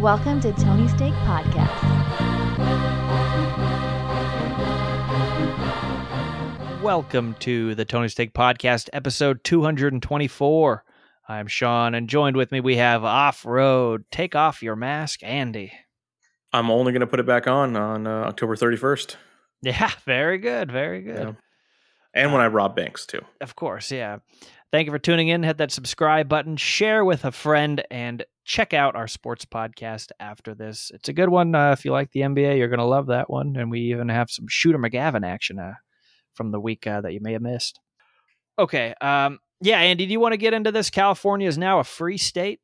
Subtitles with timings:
[0.00, 1.74] Welcome to Tony's Take Podcast.
[6.80, 10.84] Welcome to the Tony's Take Podcast, episode 224.
[11.28, 14.04] I'm Sean, and joined with me we have Off Road.
[14.12, 15.72] Take off your mask, Andy.
[16.52, 19.16] I'm only going to put it back on on uh, October 31st.
[19.62, 21.18] Yeah, very good, very good.
[21.18, 21.32] Yeah.
[22.14, 23.22] And when I rob banks too.
[23.40, 24.18] Of course, yeah.
[24.70, 25.42] Thank you for tuning in.
[25.42, 30.54] Hit that subscribe button, share with a friend, and check out our sports podcast after
[30.54, 30.90] this.
[30.94, 31.54] It's a good one.
[31.54, 33.54] Uh, if you like the NBA, you're going to love that one.
[33.56, 35.74] And we even have some Shooter McGavin action uh,
[36.32, 37.78] from the week uh, that you may have missed.
[38.58, 38.94] Okay.
[39.02, 40.88] Um, yeah, Andy, do you want to get into this?
[40.88, 42.60] California is now a free state.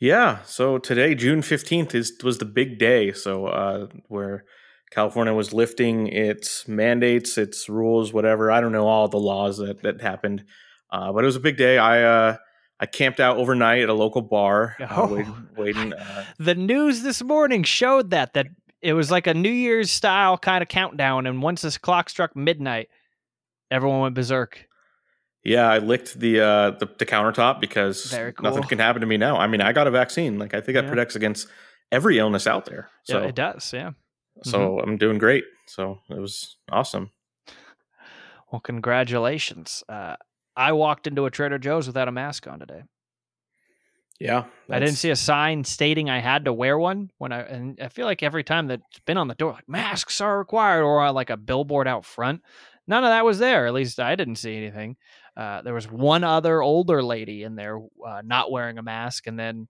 [0.00, 0.42] Yeah.
[0.44, 3.12] So today, June 15th, is was the big day.
[3.12, 4.44] So uh, where
[4.90, 8.50] California was lifting its mandates, its rules, whatever.
[8.50, 10.44] I don't know all the laws that that happened,
[10.90, 11.78] uh, but it was a big day.
[11.78, 12.36] I uh,
[12.84, 15.06] I camped out overnight at a local bar, uh, Oh.
[15.14, 15.48] waiting.
[15.56, 18.48] waiting uh, The news this morning showed that that
[18.82, 22.36] it was like a New Year's style kind of countdown, and once this clock struck
[22.36, 22.88] midnight,
[23.70, 24.66] everyone went berserk.
[25.42, 29.16] yeah, I licked the, uh, the the countertop because Very nothing can happen to me
[29.16, 29.38] now.
[29.38, 30.38] I mean, I got a vaccine.
[30.38, 30.90] Like I think that Yeah.
[30.90, 31.48] protects against
[31.90, 32.90] every illness out there.
[33.04, 33.72] So yeah, it does.
[33.72, 33.92] Yeah.
[34.42, 34.88] so Mm-hmm.
[34.90, 35.44] I'm doing great.
[35.66, 37.10] So it was awesome.
[38.52, 39.82] Well, congratulations.
[39.88, 40.16] Uh,
[40.56, 42.82] I walked into a Trader Joe's without a mask on today.
[44.20, 47.80] Yeah, I didn't see a sign stating I had to wear one when I and
[47.80, 51.10] I feel like every time that's been on the door, like masks are required, or
[51.10, 52.42] like a billboard out front.
[52.86, 53.66] None of that was there.
[53.66, 54.96] At least I didn't see anything.
[55.36, 59.38] Uh, there was one other older lady in there uh, not wearing a mask, and
[59.38, 59.66] then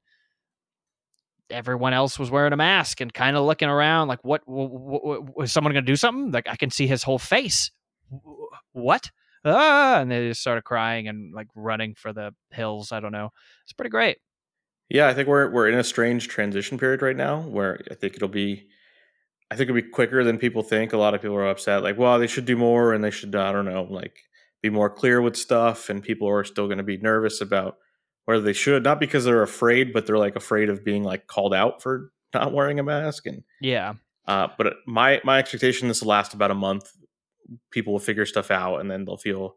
[1.49, 4.45] everyone else was wearing a mask and kind of looking around like, "What?
[4.45, 7.19] w- w- w- was someone going to do something?" Like I can see his whole
[7.19, 7.71] face.
[8.73, 9.11] What?
[9.45, 10.01] Ah!
[10.01, 12.93] And they just started crying and like running for the hills.
[12.93, 13.31] I don't know.
[13.65, 14.19] It's pretty great.
[14.89, 18.15] Yeah, I think we're we're in a strange transition period right now where I think
[18.17, 18.69] it'll be
[19.51, 20.93] I think it'll be quicker than people think.
[20.93, 23.35] A lot of people are upset like, well, they should do more and they should
[23.35, 24.17] I don't know, like
[24.63, 27.77] be more clear with stuff and people are still going to be nervous about
[28.27, 31.53] whether they should not because they're afraid, but they're like afraid of being like called
[31.55, 33.95] out for not wearing a mask and Yeah.
[34.27, 36.91] uh, but my my expectation this will last about a month.
[37.71, 39.57] People will figure stuff out and then they'll feel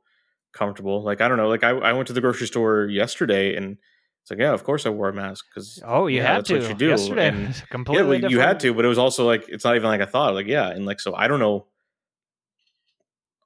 [0.53, 1.03] comfortable.
[1.03, 1.47] Like I don't know.
[1.49, 3.77] Like I, I went to the grocery store yesterday and
[4.21, 6.49] it's like yeah, of course I wore a mask because Oh, you yeah, had that's
[6.49, 6.59] to.
[6.59, 6.87] what you do.
[6.89, 9.63] Yesterday And- was yeah, completely well, you had to, but it was also like it's
[9.63, 10.33] not even like I thought.
[10.33, 11.67] Like yeah, and like so I don't know.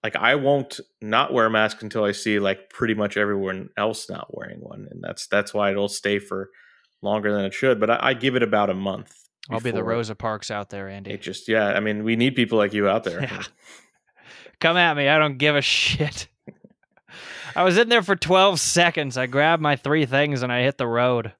[0.03, 4.09] Like I won't not wear a mask until I see like pretty much everyone else
[4.09, 6.49] not wearing one, and that's that's why it'll stay for
[7.03, 7.79] longer than it should.
[7.79, 9.13] But I, I give it about a month.
[9.49, 11.11] I'll be the Rosa Parks out there, Andy.
[11.11, 11.67] It just yeah.
[11.67, 13.19] I mean, we need people like you out there.
[13.31, 13.43] Yeah.
[14.61, 15.09] Come at me.
[15.09, 16.27] I don't give a shit.
[17.55, 19.17] I was in there for 12 seconds.
[19.17, 21.33] I grabbed my three things and I hit the road.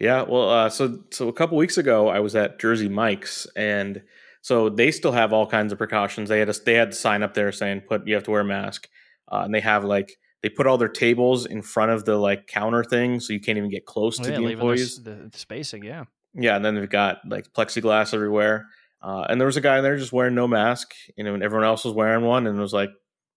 [0.00, 4.02] Yeah, well, uh, so so a couple weeks ago, I was at Jersey Mike's, and
[4.42, 6.28] so they still have all kinds of precautions.
[6.28, 8.42] They had a they had a sign up there saying put you have to wear
[8.42, 8.88] a mask,
[9.32, 10.12] uh, and they have like
[10.44, 13.58] they put all their tables in front of the like counter thing, so you can't
[13.58, 15.02] even get close to Oh, yeah, the employees.
[15.02, 16.04] the, the spacing, yeah.
[16.32, 18.66] Yeah, and then they've got like plexiglass everywhere,
[19.02, 21.42] uh, and there was a guy in there just wearing no mask, you know, and
[21.42, 22.90] everyone else was wearing one, and it was like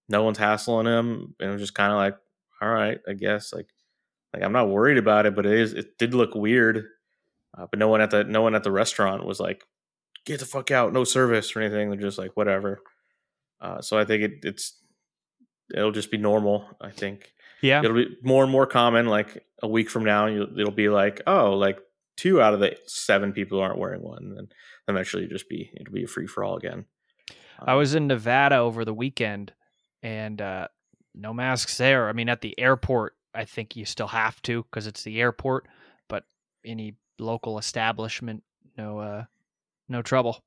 [0.09, 2.15] no one's hassling him, and it was just kind of like,
[2.61, 3.67] all right, I guess like
[4.33, 6.85] like I'm not worried about it, but it is it did look weird.
[7.57, 9.63] Uh, but no one at the no one at the restaurant was like,
[10.25, 11.89] get the fuck out, no service or anything.
[11.89, 12.79] They're just like whatever.
[13.59, 14.79] Uh, so I think it, it's
[15.75, 16.65] it'll just be normal.
[16.79, 17.79] I think Yeah.
[17.83, 19.07] it'll be more and more common.
[19.07, 21.77] Like a week from now, it'll be like oh, like
[22.17, 24.47] two out of the seven people aren't wearing one, and then
[24.87, 26.85] eventually it'll just be it'll be a free for all again.
[27.59, 29.53] I was in Nevada over the weekend
[30.01, 30.67] and uh,
[31.13, 32.09] no masks there.
[32.09, 35.67] I mean, at the airport, I think you still have to because it's the airport,
[36.07, 36.23] but
[36.65, 38.43] any local establishment,
[38.77, 39.23] no, uh,
[39.87, 40.39] no trouble.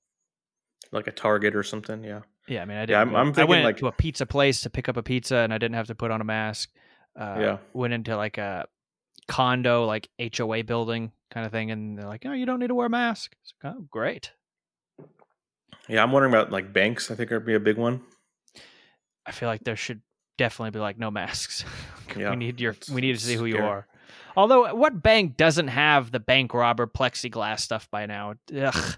[0.93, 2.03] like a Target or something.
[2.05, 2.91] Yeah, Yeah, I mean, I didn't.
[2.91, 5.37] Yeah, I'm- I'm I went like- to a pizza place to pick up a pizza,
[5.39, 6.71] and I didn't have to put on a mask.
[7.17, 7.59] Uh, Yeah.
[7.73, 8.67] Went into like a
[9.29, 12.75] condo, like HOA building kind of thing, and they're like, "Oh, you don't need to
[12.75, 14.33] wear a mask." It's like, oh, great.
[15.89, 16.03] yeah.
[16.03, 17.11] I'm wondering about like banks.
[17.11, 18.01] I think would be a big one.
[19.27, 20.03] I feel like there should
[20.37, 21.65] definitely be like no masks.
[22.17, 22.77] Yeah, we need your.
[22.93, 23.67] We need to see who you scary.
[23.67, 23.87] are.
[24.37, 28.35] Although, uh, what bank doesn't have the bank robber plexiglass stuff by now?
[28.57, 28.97] Ugh.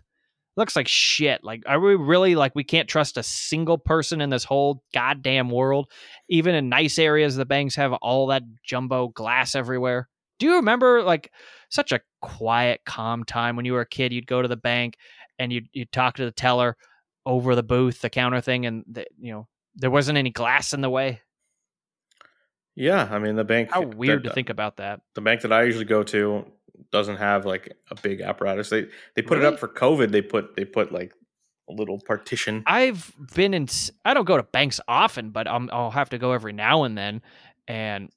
[0.56, 1.44] Looks like shit.
[1.44, 5.50] Like, are we really like we can't trust a single person in this whole goddamn
[5.50, 5.90] world?
[6.28, 10.08] Even in nice areas, the banks have all that jumbo glass everywhere.
[10.38, 11.32] Do you remember like
[11.70, 14.12] such a quiet, calm time when you were a kid?
[14.12, 14.96] You'd go to the bank
[15.38, 16.76] and you'd you'd talk to the teller
[17.24, 20.80] over the booth, the counter thing, and the, you know there wasn't any glass in
[20.80, 21.20] the way.
[22.74, 23.70] Yeah, I mean the bank.
[23.72, 25.00] How weird that- to uh, think about that.
[25.14, 26.44] The bank that I usually go to,
[26.90, 28.70] doesn't have like a big apparatus.
[28.70, 30.10] They they put it up for COVID.
[30.10, 31.12] They put they put like
[31.68, 32.62] a little partition.
[32.66, 33.68] I've been in.
[34.04, 36.96] I don't go to banks often, but i I'll have to go every now and
[36.96, 37.22] then.
[37.68, 38.10] And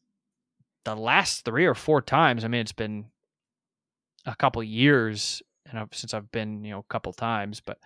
[0.86, 3.06] the last three or four times, I mean, it's been
[4.26, 7.80] a couple years, and I've, since I've been, you know, a couple times, but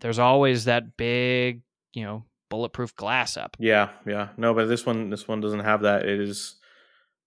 [0.00, 1.62] there's always that big,
[1.92, 3.56] you know, bulletproof glass up.
[3.58, 4.28] Yeah, yeah.
[4.36, 6.04] No, but this one this one doesn't have that.
[6.06, 6.56] It is.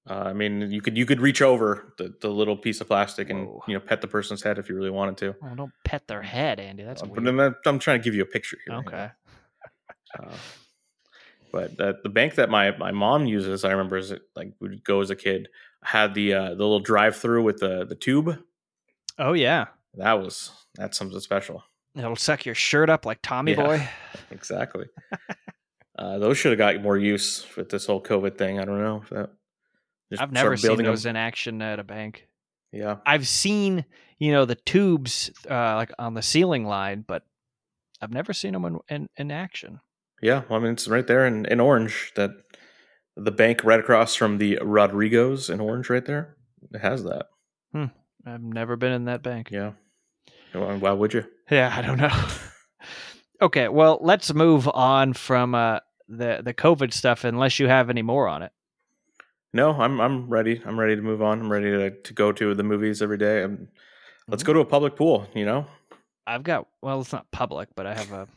[0.09, 3.29] Uh, I mean, you could you could reach over the, the little piece of plastic
[3.29, 3.63] and Whoa.
[3.67, 5.35] you know pet the person's head if you really wanted to.
[5.41, 6.83] Well, don't pet their head, Andy.
[6.83, 7.25] That's Uh, but weird.
[7.27, 8.77] then that- I'm trying to give you a picture here.
[8.77, 9.09] okay.
[10.17, 10.31] Uh,
[11.57, 14.83] but that the bank that my my mom uses, I remember as it, like would
[14.83, 15.47] go as a kid,
[15.83, 18.37] had the uh, the little drive through with the the tube.
[19.17, 19.65] Oh yeah,
[19.95, 21.63] That was that's something special.
[21.95, 23.65] it'll suck your shirt up like Tommy Yeah.
[23.65, 23.89] Boy.
[24.31, 24.85] Exactly.
[25.97, 28.59] uh, those should have got more use with this whole COVID thing.
[28.59, 29.29] I don't know if that.
[30.11, 32.27] just I've never seen those in action at a bank.
[32.71, 33.85] Yeah, I've seen,
[34.19, 37.23] you know, the tubes uh, like on the ceiling line, but
[38.01, 39.79] I've never seen them in, in, in action.
[40.21, 40.43] Yeah.
[40.49, 42.11] Well, I mean, it's right there in, in orange.
[42.15, 42.31] That
[43.15, 46.35] the bank right across from the Rodrigos in orange, right there.
[46.73, 47.27] It has that.
[48.27, 49.49] I've never been in that bank.
[49.51, 49.73] Yeah.
[50.51, 51.25] Why why would you?
[51.49, 52.25] Yeah, I don't know.
[53.41, 55.79] okay, well, let's move on from uh,
[56.09, 58.51] the the COVID stuff, unless you have any more on it.
[59.53, 60.61] No, I'm I'm ready.
[60.65, 61.39] I'm ready to move on.
[61.39, 63.43] I'm ready to, to go to the movies every day.
[63.43, 63.69] And
[64.27, 65.27] let's go to a public pool.
[65.33, 65.67] You know,
[66.25, 68.27] I've got well, it's not public, but I have a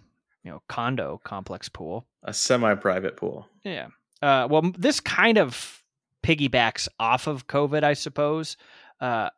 [0.44, 2.06] you know condo complex pool.
[2.22, 3.48] a semi-private pool.
[3.64, 3.88] Yeah.
[4.22, 5.82] Uh, well, this kind of
[6.22, 8.56] piggybacks off of COVID, I suppose.
[9.00, 9.30] Uh,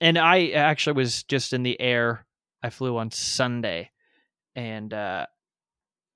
[0.00, 2.26] and I actually was just in the air.
[2.62, 3.90] I flew on Sunday,
[4.56, 5.26] and uh,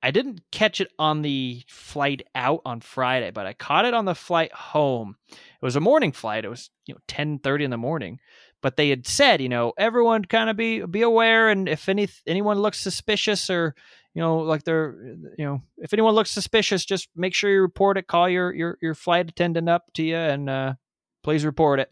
[0.03, 4.05] I didn't catch it on the flight out on Friday, but I caught it on
[4.05, 5.17] the flight home.
[5.31, 6.45] It was a morning flight.
[6.45, 8.19] It was you know ten thirty in the morning,
[8.61, 12.09] but they had said you know everyone kind of be be aware, and if any
[12.27, 13.77] anyone looks suspicious or
[14.15, 14.95] you know like they're
[15.39, 18.07] you know if anyone looks suspicious, just make sure you report it.
[18.07, 20.75] Call your your your flight attendant up to you and uh,
[21.23, 21.91] please report it.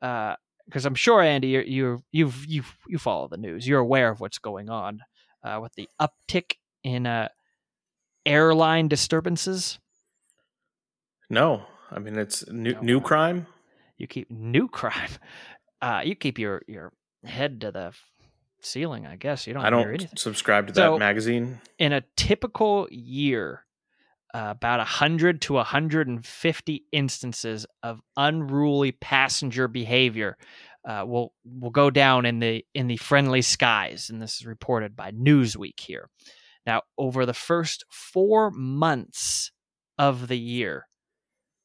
[0.00, 3.66] Because I'm sure Andy, you're, you're you've you you follow the news.
[3.68, 5.00] You're aware of what's going on
[5.44, 7.28] uh, with the uptick in uh,
[8.24, 9.78] airline disturbances.
[11.30, 12.80] No, I mean it's new No.
[12.80, 13.46] new crime.
[13.96, 15.10] You keep new crime.
[15.80, 16.92] Uh, you keep your your
[17.24, 17.92] head to the
[18.66, 19.06] ceiling.
[19.06, 19.64] I guess you don't.
[19.64, 21.60] I don't subscribe to So- that magazine.
[21.78, 23.64] in a typical year,
[24.34, 30.36] uh, about 100 to 150 instances of unruly passenger behavior
[30.84, 34.94] uh, will will go down in the in the friendly skies, and this is reported
[34.94, 36.10] by Newsweek here.
[36.66, 39.52] Now, over the first four months
[39.98, 40.88] of the year,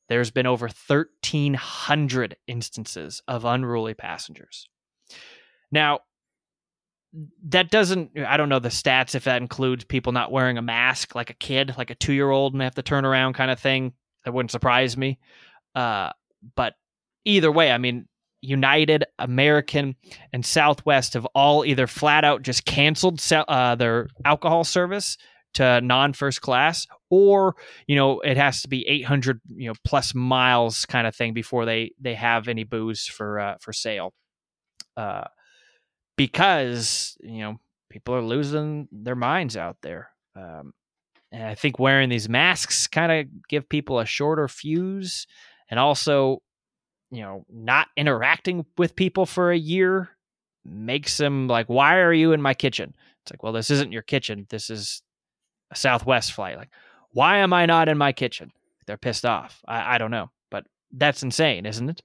[0.10, 4.68] there's been over 1,300 instances of unruly passengers.
[5.72, 6.00] Now,
[7.44, 11.14] that doesn't i don't know the stats if that includes people not wearing a mask
[11.14, 13.52] like a kid like a two year old and they have to turn around kind
[13.52, 13.94] of thing.
[14.24, 15.20] That wouldn't surprise me.
[15.74, 16.12] Uh,
[16.56, 16.74] but
[17.26, 18.08] either way i mean
[18.42, 19.96] united american
[20.34, 25.18] and southwest have all either flat out just canceled uh, their alcohol service
[25.54, 27.56] to non first class or
[27.88, 31.66] you know it has to be 800 you know plus miles kind of thing before
[31.66, 34.14] they they have any booze for uh, for sale.
[34.98, 35.26] Uh,
[36.22, 37.60] because you know
[37.90, 40.12] people are losing their minds out there.
[40.36, 40.72] Um,
[41.32, 45.26] and I think wearing these masks kind of give people a shorter fuse,
[45.68, 46.44] and also,
[47.10, 50.10] you know, not interacting with people for a year
[50.64, 54.04] makes them like, "Why are you in my kitchen?" It's like, well, this isn't your
[54.04, 54.46] kitchen.
[54.50, 55.02] This is
[55.72, 56.58] a Southwest flight.
[56.58, 56.70] Like,
[57.12, 58.52] why am I not in my kitchen?
[58.86, 59.62] They're pissed off.
[59.68, 62.04] I, I don't know, but that's insane, isn't it?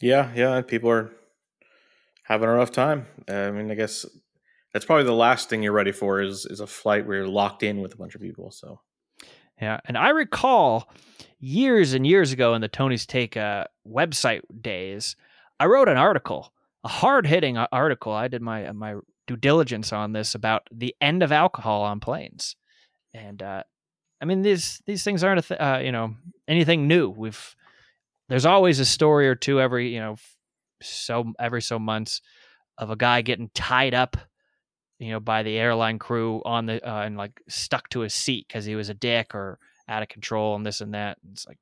[0.00, 0.60] Yeah, yeah.
[0.60, 1.10] People are
[2.28, 3.06] having a rough time.
[3.26, 4.04] I mean, I guess
[4.72, 7.62] that's probably the last thing you're ready for is is a flight where you're locked
[7.62, 8.50] in with a bunch of people.
[8.50, 8.80] So
[9.60, 10.90] Yeah, and I recall
[11.40, 15.16] years and years ago in the Tony's Take uh, website days,
[15.58, 16.52] I wrote an article,
[16.84, 18.12] a hard hitting article.
[18.12, 22.56] I did my my due diligence on this about the end of alcohol on planes,
[23.14, 23.62] and uh,
[24.20, 26.14] I mean these these things aren't th- uh, you know
[26.46, 27.08] anything new.
[27.08, 27.56] We've
[28.28, 30.16] there's always a story or two every you know
[30.82, 32.20] so every so months
[32.76, 34.16] of a guy getting tied up
[34.98, 38.46] you know, by the airline crew on the uh, and like stuck to his seat
[38.48, 39.58] because he was a dick or
[39.88, 41.18] out of control and this and that.
[41.22, 41.58] And it's like,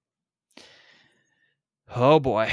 [1.95, 2.51] oh boy,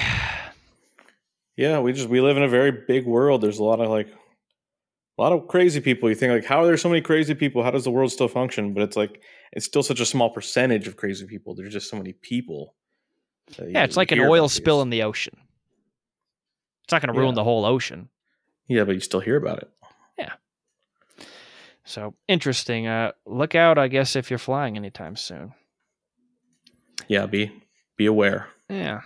[1.55, 3.41] yeah, we just we live in a very big world.
[3.41, 6.10] There's a lot of like a lot of crazy people.
[6.10, 7.63] You think like, how are there so many crazy people?
[7.63, 8.74] How does the world still function?
[8.74, 9.22] But it's like
[9.53, 11.55] it's still such a small percentage of crazy people.
[11.55, 12.75] There's just so many people.
[13.58, 15.38] yeah, it's like an oil spill in the ocean.
[16.84, 17.36] It's not going to ruin Yeah.
[17.36, 18.10] the whole ocean.
[18.68, 19.70] Yeah, but you still hear about it.
[20.18, 20.34] Yeah.
[21.86, 22.88] So interesting.
[22.88, 25.54] Uh, look out, I guess, if you're flying anytime soon.
[27.08, 27.52] Yeah, be
[27.98, 28.48] be aware.
[28.70, 29.02] Yeah.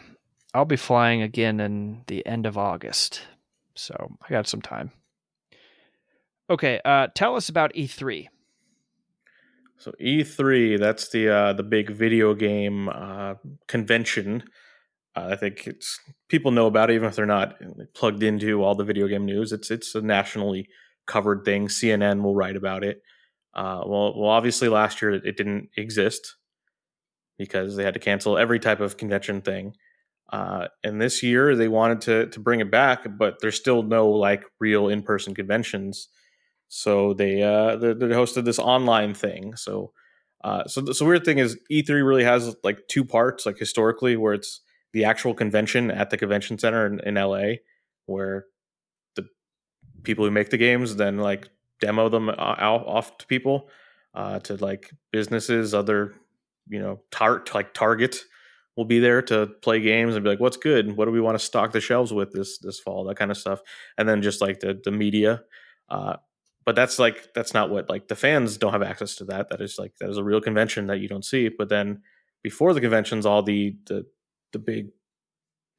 [0.54, 3.22] I'll be flying again in the end of August.
[3.76, 4.92] So I got some time.
[6.50, 6.80] Okay.
[6.86, 8.28] Uh, tell us about E3.
[9.80, 13.36] So E3, that's the uh, the big video game uh,
[13.68, 14.44] convention.
[15.18, 17.56] I think it's people know about it, even if they're not
[17.94, 19.52] plugged into all the video game news.
[19.52, 20.68] It's it's a nationally
[21.06, 21.68] covered thing.
[21.68, 23.02] CNN will write about it.
[23.54, 26.36] Uh, well, well, obviously last year it didn't exist
[27.38, 29.74] because they had to cancel every type of convention thing.
[30.32, 34.10] Uh, and this year they wanted to to bring it back, but there's still no
[34.10, 36.10] like real in person conventions.
[36.68, 39.56] So they uh they, they hosted this online thing.
[39.56, 39.94] So
[40.44, 44.18] uh so the so weird thing is E3 really has like two parts, like historically,
[44.18, 44.62] where it's
[44.94, 47.56] the actual convention at the convention center in, in LA,
[48.06, 48.46] where
[49.16, 49.28] the
[50.04, 53.70] people who make the games then like demo them out off to people,
[54.14, 56.16] uh, to like businesses, other
[56.70, 58.18] you know, tar- like Target
[58.76, 60.96] will be there to play games and be like, "What's good?
[60.96, 63.38] What do we want to stock the shelves with this this fall?" That kind of
[63.38, 63.62] stuff,
[63.98, 65.44] and then just like the the media.
[65.90, 66.18] Uh,
[66.66, 69.50] but that's like that's not what like the fans don't have access to that.
[69.50, 71.50] That is like that is a real convention that you don't see.
[71.50, 72.02] But then
[72.44, 74.06] before the conventions, all the the
[74.54, 74.90] the big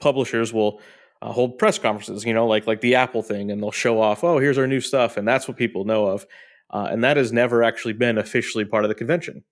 [0.01, 0.81] publishers will
[1.23, 2.25] uh, hold press conferences.
[2.25, 4.81] You know, like like the Apple thing, and they'll show off, "Oh, here's our new
[4.81, 6.27] stuff," and that's what people know of.
[6.71, 9.45] Uh, and that has never actually been officially part of the convention.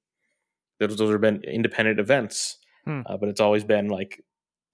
[0.79, 3.01] Those those have been independent events, Hmm.
[3.07, 4.23] uh, but it's always been like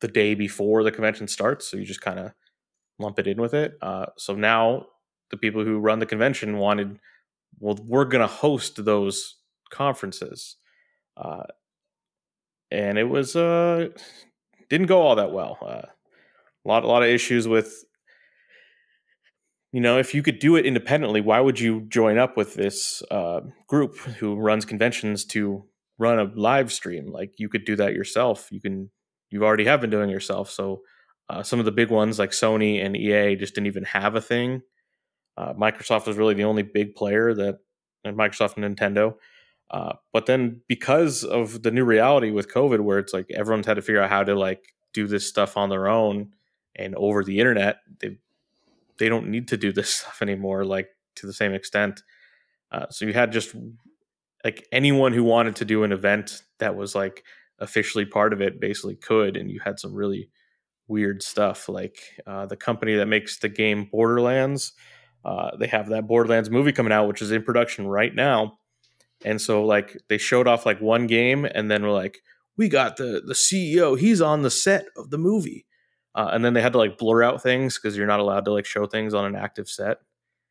[0.01, 1.69] the day before the convention starts.
[1.71, 2.33] So you just kind of
[2.99, 3.79] lump it in with it.
[3.81, 4.87] Uh, so now
[5.31, 6.99] the people who run the convention wanted,
[7.61, 9.37] well, we're going to host those
[9.71, 10.57] conferences,
[11.17, 11.45] uh,
[12.71, 13.89] and it was uh,
[14.73, 15.59] didn't go all that well.
[15.61, 15.83] Uh,
[16.65, 17.85] a lot, a lot of issues with.
[19.71, 23.03] You know, if you could do it independently, why would you join up with this
[23.11, 25.65] uh, group who runs conventions to
[25.99, 27.11] run a live stream?
[27.11, 28.49] Like you could do that yourself.
[28.51, 28.91] You can,
[29.31, 30.51] you already have been doing it yourself.
[30.51, 30.83] So
[31.31, 34.21] uh, some of the big ones like Sony and EA just didn't even have a
[34.21, 34.61] thing.
[35.39, 37.59] Uh, Microsoft was really the only big player that,
[38.05, 39.15] and Microsoft and Nintendo.
[39.73, 43.75] Uh, but then because of the new reality with COVID, where it's like everyone's had
[43.75, 46.29] to figure out how to like do this stuff on their own
[46.77, 48.19] and over the internet, they
[48.99, 52.03] they don't need to do this stuff anymore, like to the same extent.
[52.71, 53.55] Uh, so you had just
[54.45, 57.25] like anyone who wanted to do an event that was like
[57.59, 60.29] officially part of it basically could, and you had some really
[60.89, 64.73] weird stuff like uh, the company that makes the game Borderlands.
[65.25, 68.59] Uh, they have that Borderlands movie coming out, which is in production right now.
[69.25, 72.23] And so, like, they showed off like one game, and then we're like,
[72.57, 73.99] "We got the the CEO.
[73.99, 75.67] He's on the set of the movie."
[76.15, 78.53] Uh, and then they had to like blur out things because you're not allowed to
[78.53, 79.99] like show things on an active set.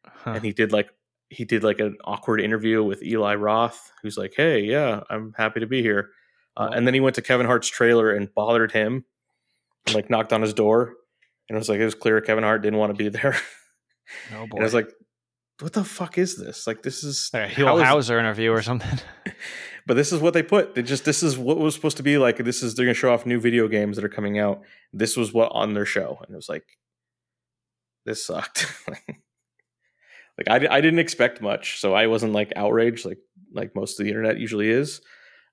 [0.06, 0.32] Huh.
[0.32, 0.90] And he did like
[1.30, 5.60] he did like an awkward interview with Eli Roth, who's like, "Hey, yeah, I'm happy
[5.60, 6.10] to be here."
[6.58, 9.06] Uh, and then he went to Kevin Hart's trailer and bothered him,
[9.86, 10.96] and, like knocked on his door,
[11.48, 13.36] and it was like it was clear Kevin Hart didn't want to be there.
[14.34, 14.58] Oh boy.
[14.58, 14.90] and I was like,
[15.62, 16.68] "What the fuck is this?
[16.68, 19.00] Like, this is Like a Hill Hauser interview or something.
[19.86, 20.76] but this is what they put.
[20.76, 22.38] They just this is what was supposed to be like.
[22.38, 24.62] This is they're gonna show off new video games that are coming out.
[24.94, 26.66] This was what on their show, and it was like,
[28.06, 28.66] this sucked.
[28.88, 33.20] like I, I didn't expect much, so I wasn't like outraged like
[33.54, 35.02] like most of the internet usually is.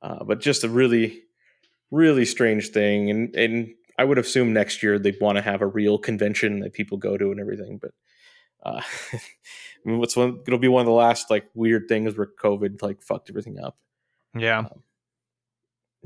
[0.01, 1.23] Uh, but just a really,
[1.91, 5.67] really strange thing, and and I would assume next year they'd want to have a
[5.67, 7.79] real convention that people go to and everything.
[7.83, 7.91] But
[8.65, 8.81] uh,
[9.13, 9.21] I
[9.85, 10.41] mean, what's one?
[10.47, 13.77] It'll be one of the last like weird things where COVID like fucked everything up
[14.37, 14.65] yeah.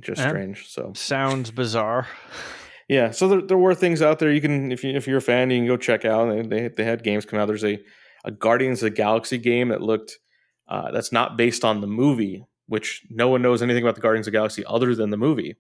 [0.01, 0.29] just Yeah.
[0.29, 0.69] strange.
[0.69, 2.07] So Sounds bizarre.
[2.89, 5.23] yeah, so there, there were things out there you can if you if you're a
[5.23, 6.29] fan you can go check out.
[6.31, 7.47] They they, they had games come out.
[7.47, 7.79] There's a
[8.25, 10.19] a Guardians of the Galaxy game that looked
[10.69, 14.27] uh, that's not based on the movie, which no one knows anything about the Guardians
[14.29, 15.57] of the Galaxy other than the movie.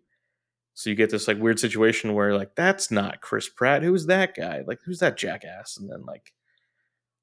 [0.74, 3.82] So you get this like weird situation where like that's not Chris Pratt.
[3.82, 4.62] Who's that guy?
[4.66, 5.76] Like who's that jackass?
[5.76, 6.32] And then like,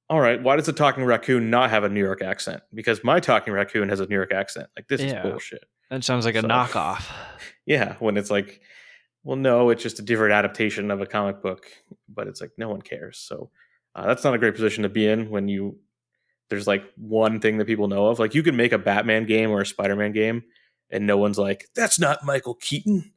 [0.09, 2.61] all right, why does the talking raccoon not have a New York accent?
[2.73, 4.67] Because my talking raccoon has a New York accent.
[4.75, 5.23] Like this Yeah.
[5.23, 5.65] is bullshit.
[5.89, 7.05] That sounds like a knockoff.
[7.65, 8.61] Yeah, when it's like,
[9.23, 11.65] well, no, it's just a different adaptation of a comic book,
[12.07, 13.17] but it's like no one cares.
[13.17, 13.51] So
[13.95, 15.77] uh, that's not a great position to be in when you
[16.49, 18.17] there's like one thing that people know of.
[18.17, 20.43] Like you can make a Batman game or a Spider-Man game,
[20.89, 23.11] and no one's like, that's not Michael Keaton,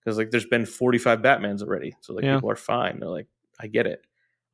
[0.00, 2.36] because like there's been 45 Batmans already, so like Yeah.
[2.36, 3.00] people are fine.
[3.00, 3.26] They're like,
[3.60, 4.00] I get it.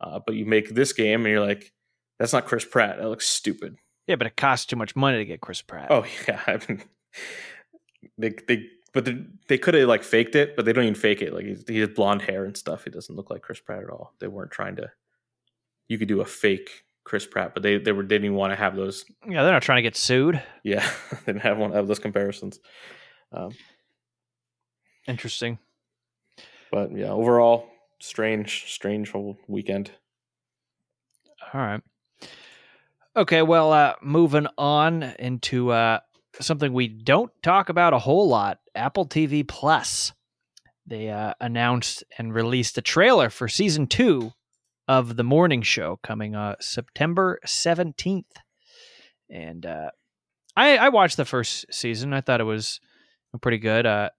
[0.01, 1.73] Uh, but you make this game, and you're like,
[2.19, 2.99] that's not Chris Pratt.
[2.99, 3.77] That looks stupid.
[4.07, 5.89] Yeah, but it costs too much money to get Chris Pratt.
[5.91, 6.83] Oh yeah, I mean,
[8.19, 9.17] they they but they,
[9.49, 11.35] they could have like faked it, but they don't even fake it.
[11.35, 12.85] Like he's, he has blonde hair and stuff.
[12.85, 14.15] He doesn't look like Chris Pratt at all.
[14.21, 14.91] They weren't trying to.
[15.89, 18.57] You could do a fake Chris Pratt, but they they were didn't even want to
[18.57, 19.05] have those.
[19.29, 20.43] Yeah, they're not trying to get sued.
[20.63, 22.61] Yeah, they didn't have one of those comparisons.
[23.33, 23.51] Um,
[25.07, 25.59] Interesting.
[26.71, 27.69] but yeah, overall,
[28.01, 29.91] strange, strange whole weekend.
[31.53, 31.83] All right.
[33.17, 36.01] Okay, well, uh, moving on into uh,
[36.41, 40.13] something we don't talk about a whole lot Apple TV Plus.
[40.85, 44.33] They uh, announced and released a trailer for season two
[44.89, 48.25] of The Morning Show coming uh, September 17th.
[49.31, 49.91] And uh,
[50.57, 52.13] I, I watched the first season.
[52.13, 52.81] I thought it was
[53.41, 53.87] pretty good.
[53.87, 54.11] Uh,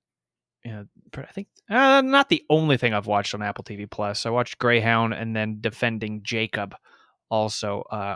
[0.64, 0.86] you know,
[1.18, 4.25] I think uh, not the only thing I've watched on Apple TV Plus.
[4.25, 6.75] I watched Greyhound and then Defending Jacob
[7.30, 7.84] also.
[7.92, 8.16] Uh,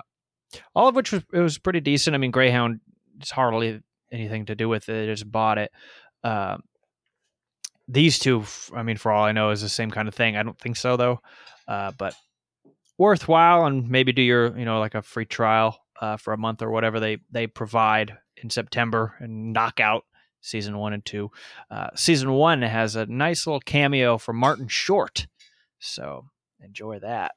[0.76, 2.16] all of which was it was pretty decent.
[2.16, 2.80] I mean, Greyhound
[3.22, 5.04] is hardly anything to do with it.
[5.04, 5.72] I just bought it.
[6.24, 6.58] Uh,
[7.88, 10.38] these two, I mean, for all I know, is the same kind of thing.
[10.38, 11.20] I don't think so though,
[11.68, 12.14] uh, but
[12.98, 16.62] worthwhile and maybe do your you know like a free trial uh, for a month
[16.62, 20.04] or whatever they they provide in September and knock out
[20.42, 21.32] season one and two.
[21.72, 25.28] Uh, season one has a nice little cameo from Martin Short,
[25.80, 26.30] so
[26.62, 27.34] enjoy that.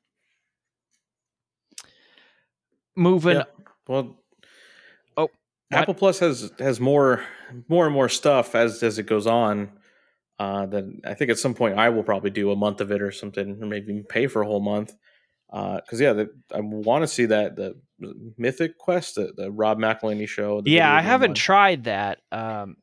[2.97, 3.45] Moving Yeah.
[3.89, 4.17] Well,
[5.17, 5.31] Oh, what?
[5.73, 7.23] Apple Plus has has more
[7.69, 9.71] more and more stuff as as it goes on.
[10.39, 13.01] Uh, then I think at some point I will probably do a month of it
[13.03, 14.95] or something, or maybe pay for a whole month.
[15.53, 17.75] Uh because yeah, the, I want to see that the
[18.39, 20.61] Mythic Quest, the, the Rob McElhenney show.
[20.65, 21.35] yeah, I haven't one.
[21.37, 22.19] tried that.
[22.33, 22.77] Um,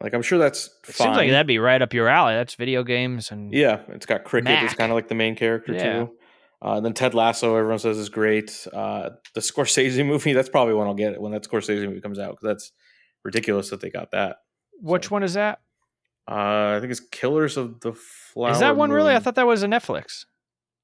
[0.00, 1.06] like I'm sure that's it fine.
[1.08, 2.34] seems like that'd be right up your alley.
[2.34, 4.62] That's video games and Yeah, it's got Cricket.
[4.62, 5.92] It's kind of like the main character Yeah.
[6.04, 6.10] too.
[6.64, 8.66] Uh, and then Ted Lasso, everyone says is great.
[8.72, 12.18] Uh, the Scorsese movie, that's probably when I'll get it when that Scorsese movie comes
[12.18, 12.72] out because that's
[13.24, 14.36] ridiculous that they got that.
[14.80, 15.60] which So, one is that?
[16.30, 18.50] Uh, I think it's Killers of the Flower.
[18.50, 19.14] Is that one really?
[19.14, 20.24] I thought that was a Netflix.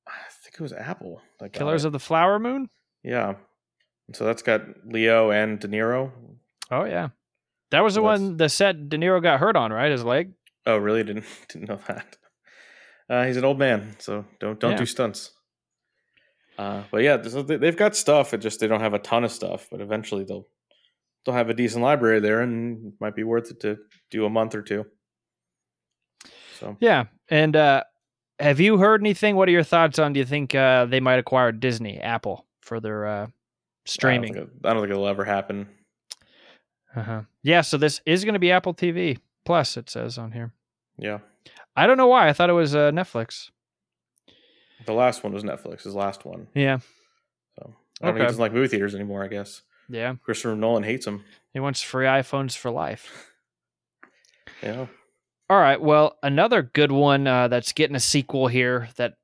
[0.06, 0.12] I
[0.42, 1.20] think it was Apple.
[1.52, 2.68] Killers of the Flower Moon.
[3.02, 3.34] yeah.
[4.12, 6.12] So that's got Leo and De Niro.
[6.70, 7.08] Oh yeah,
[7.70, 9.90] that was the So that's- one the set De Niro got hurt on, right?
[9.90, 10.32] His leg.
[10.66, 11.02] Oh, really?
[11.04, 12.16] Didn't didn't know that.
[13.08, 14.76] Uh, he's an old man, so don't don't Yeah.
[14.78, 15.32] do stunts.
[16.58, 18.32] Uh, but yeah, they've got stuff.
[18.32, 19.68] It just they don't have a ton of stuff.
[19.70, 20.46] But eventually they'll
[21.24, 23.78] they'll have a decent library there, and it might be worth it to
[24.10, 24.86] do a month or two.
[26.58, 27.84] So Yeah, and uh,
[28.38, 29.36] have you heard anything?
[29.36, 30.12] What are your thoughts on?
[30.12, 33.26] Do you think uh, they might acquire Disney, Apple for their uh,
[33.84, 34.32] streaming?
[34.32, 35.68] I don't, think it, I don't think it'll ever happen.
[36.96, 37.22] Uh-huh.
[37.42, 39.76] Yeah, so this is going to be Apple TV Plus.
[39.76, 40.52] It says on here.
[40.96, 41.18] Yeah,
[41.76, 42.28] I don't know why.
[42.28, 43.50] I thought it was uh, Netflix.
[44.86, 45.82] The last one was Netflix.
[45.84, 46.48] His last one.
[46.54, 46.78] Yeah,
[47.58, 48.20] So I don't Okay.
[48.20, 49.24] he doesn't like movie theaters anymore.
[49.24, 50.14] I guess yeah.
[50.24, 51.24] Christopher Nolan hates him.
[51.52, 53.30] He wants free iPhones for life.
[54.62, 54.86] Yeah.
[55.50, 55.80] All right.
[55.80, 59.14] Well, another good one uh, that's getting a sequel here that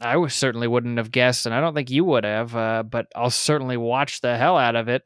[0.00, 3.06] I was certainly wouldn't have guessed, and I don't think you would have, uh, but
[3.14, 5.02] I'll certainly watch the hell out of it.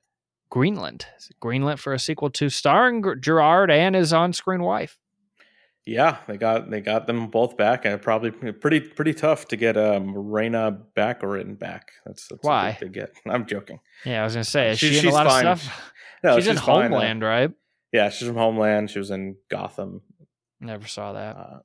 [0.50, 1.04] Greenland.
[1.40, 4.96] Greenland for a sequel to starring Gerard and his on-screen wife.
[5.86, 9.76] Yeah, they got they got them both back, and probably pretty pretty tough to get
[9.76, 11.92] um, Morena Baccarin back.
[12.06, 12.76] That's, that's Why?
[12.80, 13.12] to get.
[13.26, 13.80] I'm joking.
[14.06, 15.46] Yeah, I was gonna say, is She- she, in a lot fine.
[15.46, 15.92] of stuff?
[16.22, 16.86] No, she's, in fine.
[16.86, 17.50] Uh, Homeland, right?
[17.92, 18.90] yeah, she's from Homeland.
[18.90, 20.00] She was in Gotham.
[20.58, 21.36] Never saw that.
[21.36, 21.58] Uh,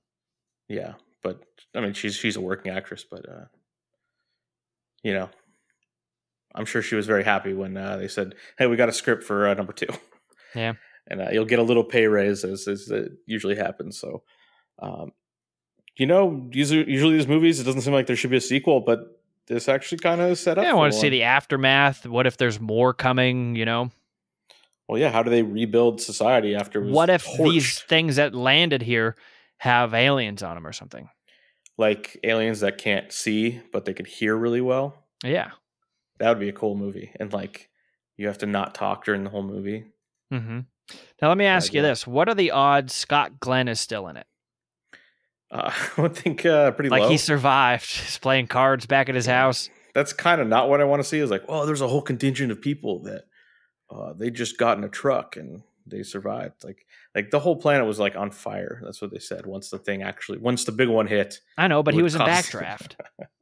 [0.67, 1.39] yeah, but
[1.73, 3.45] I mean, she's she's a working actress, but uh,
[5.01, 5.29] you know,
[6.53, 9.23] I'm sure she was very happy when uh, they said, "Hey, we got a script
[9.23, 9.87] for uh, number two.
[10.55, 10.73] Yeah.
[11.07, 13.97] And uh, you'll get a little pay raise as, as it usually happens.
[13.97, 14.23] So,
[14.79, 15.11] um,
[15.97, 18.81] you know, usually, usually these movies, it doesn't seem like there should be a sequel,
[18.81, 20.63] but this actually kind of set up.
[20.63, 22.05] yeah, I want to see the aftermath.
[22.05, 23.55] What if there's more coming?
[23.55, 23.91] You know,
[24.87, 25.11] Well, yeah.
[25.11, 26.81] How do they rebuild society after?
[26.81, 27.43] It was what if torched?
[27.43, 29.15] these things that landed here
[29.57, 31.09] have aliens on them or something?
[31.77, 34.93] like aliens that can't see but they can hear really well?
[35.23, 35.51] Yeah.
[36.19, 37.11] That would be a cool movie.
[37.19, 37.69] And like,
[38.17, 39.85] you have to not talk during the whole movie.
[40.29, 40.59] hmm
[41.21, 41.91] Now let me ask you idea.
[41.91, 44.27] this: What are the odds Scott Glenn is still in it?
[45.51, 47.09] Uh, I would think uh, pretty Like low.
[47.09, 47.85] he survived.
[47.91, 49.69] He's playing cards back at his house.
[49.95, 51.19] That's kind of not what I want to see.
[51.19, 53.23] Is like, oh, there's a whole contingent of people that
[53.89, 56.63] uh, they just got in a truck and they survived.
[56.63, 58.79] Like, like the whole planet was like on fire.
[58.83, 59.45] That's what they said.
[59.47, 62.21] Once the thing actually, once the big one hit, I know, but he was in
[62.21, 62.93] backdraft.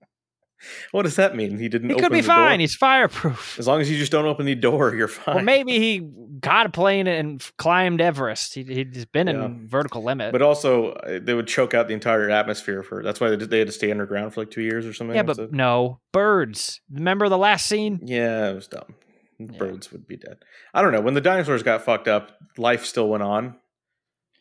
[0.92, 1.58] what does that mean?
[1.60, 1.90] He didn't.
[1.90, 2.58] He could be fine.
[2.58, 2.62] Door?
[2.62, 3.58] He's fireproof.
[3.60, 5.36] As long as you just don't open the door, you're fine.
[5.36, 6.00] Well, maybe he
[6.40, 8.54] got a plane and climbed Everest.
[8.56, 9.46] He, he's been Yeah.
[9.46, 10.32] in vertical limit.
[10.32, 13.04] But also, uh, they would choke out the entire atmosphere for.
[13.04, 15.16] That's why they, they had to stay underground for like two years or something.
[15.16, 15.52] yeah, but it.
[15.54, 16.82] no birds.
[16.92, 18.00] Remember the last scene?
[18.04, 18.96] yeah, it was dumb.
[19.40, 19.58] Yeah.
[19.60, 20.38] Birds would be dead.
[20.74, 21.02] I don't know.
[21.02, 23.56] When the dinosaurs got fucked up, life still went on.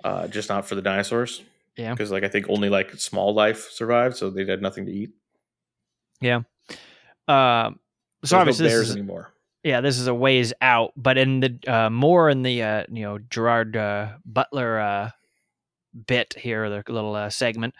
[0.04, 1.42] uh, just not for the dinosaurs.
[1.76, 1.92] Yeah.
[1.92, 5.10] because like I think only like small life survived, so they had nothing to eat.
[7.28, 7.78] Um,
[8.24, 9.32] so There's obviously, no this bears is, anymore.
[9.62, 13.02] yeah, this is a ways out, but in the uh, more in the uh, you
[13.02, 15.10] know Gerard uh, Butler uh,
[16.06, 17.74] bit here, the little uh, segment.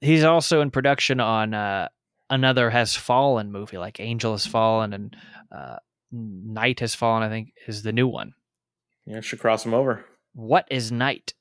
[0.00, 1.88] He's also in production on uh,
[2.28, 5.16] another Has Fallen movie, like Angel Has Fallen and
[5.50, 5.76] uh,
[6.12, 7.22] Night Has Fallen.
[7.22, 8.34] I think is the new one.
[9.06, 10.04] Yeah, should cross him over.
[10.34, 11.34] What is Night?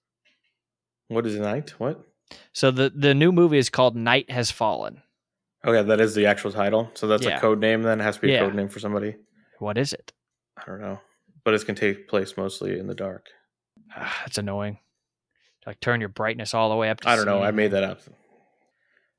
[1.09, 1.73] What is night?
[1.79, 2.07] What?
[2.53, 5.02] So the the new movie is called Night Has Fallen.
[5.65, 6.91] Okay, that is the actual title.
[6.93, 7.37] So that's Yeah.
[7.37, 7.83] a code name.
[7.83, 9.15] Then it has to be a code name for somebody.
[9.59, 10.11] What is it?
[10.57, 10.99] I don't know,
[11.43, 13.27] but it's gonna take place mostly in the dark.
[13.95, 14.79] Ah, That's annoying.
[15.65, 16.99] Like turn your brightness all the way up.
[17.01, 17.41] To I don't know.
[17.41, 18.01] I made that up.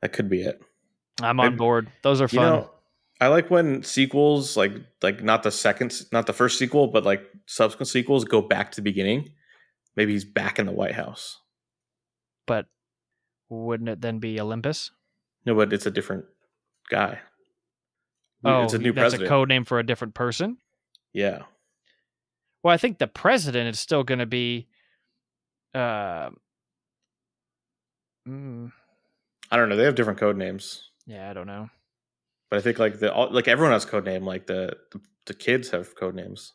[0.02, 0.60] That could be it.
[1.22, 1.90] I'm on Maybe- board.
[2.02, 2.52] Those are You fun.
[2.52, 2.70] know,
[3.20, 7.24] I like when sequels, like like not the second, not the first sequel, but like
[7.46, 9.32] subsequent sequels, go back to the beginning.
[9.96, 11.40] Maybe he's back in the White House.
[12.46, 12.66] but
[13.48, 14.90] wouldn't it then be Olympus?
[15.46, 16.24] No, but it's a different
[16.88, 17.18] guy.
[18.44, 19.26] Oh, it's a new that's president.
[19.26, 20.58] a code name for a different person.
[21.12, 21.42] Yeah,
[22.62, 24.66] Well, I think the president is still going to be.
[25.74, 26.30] Uh,
[28.28, 28.72] mm,
[29.50, 29.76] I don't know.
[29.76, 31.70] They have different code names, yeah, I don't know.
[32.50, 34.24] but I think like the like everyone has code name.
[34.24, 36.52] Like the, the the kids have code names.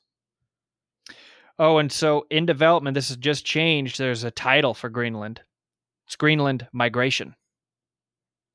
[1.58, 3.98] Oh, and so in development, this has just changed.
[3.98, 5.42] There's a title for Greenland.
[6.08, 7.36] It's Greenland Migration.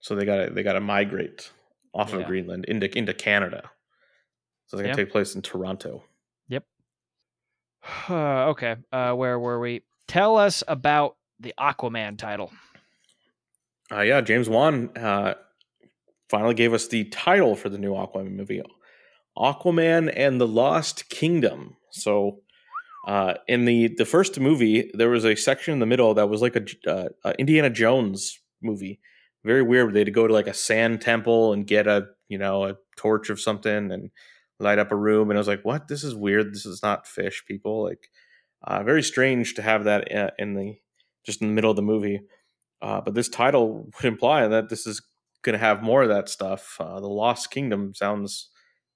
[0.01, 1.51] So they got to they got to migrate
[1.95, 2.19] off Yeah.
[2.21, 3.71] of Greenland into into Canada.
[4.67, 4.97] So they can Yeah.
[4.97, 6.05] take place in Toronto.
[6.49, 6.65] Yep.
[8.11, 9.83] Okay, uh, where were we?
[10.09, 12.51] Tell us about the Aquaman title.
[13.93, 15.35] Uh, yeah, James Wan uh,
[16.29, 18.63] finally gave us the title for the new Aquaman movie,
[19.37, 21.77] Aquaman and the Lost Kingdom.
[21.91, 22.41] So,
[23.07, 26.41] uh, in the the first movie, there was a section in the middle that was
[26.43, 29.01] like a uh, uh, Indiana Jones movie.
[29.45, 29.93] Very weird.
[29.93, 32.77] They had to go to like a sand temple and get a you know a
[32.97, 34.11] torch of something and
[34.59, 35.31] light up a room.
[35.31, 35.89] And I was like, what?
[35.89, 36.53] This is weird.
[36.53, 37.85] This is not fish people.
[37.85, 38.09] Like,
[38.63, 40.77] uh, very strange to have that uh, in the
[41.25, 42.21] just in the middle of the movie.
[42.83, 45.03] Uh, but this title would imply that this is
[45.43, 46.77] going to have more of that stuff.
[46.81, 48.51] Uh, the Lost Kingdom sounds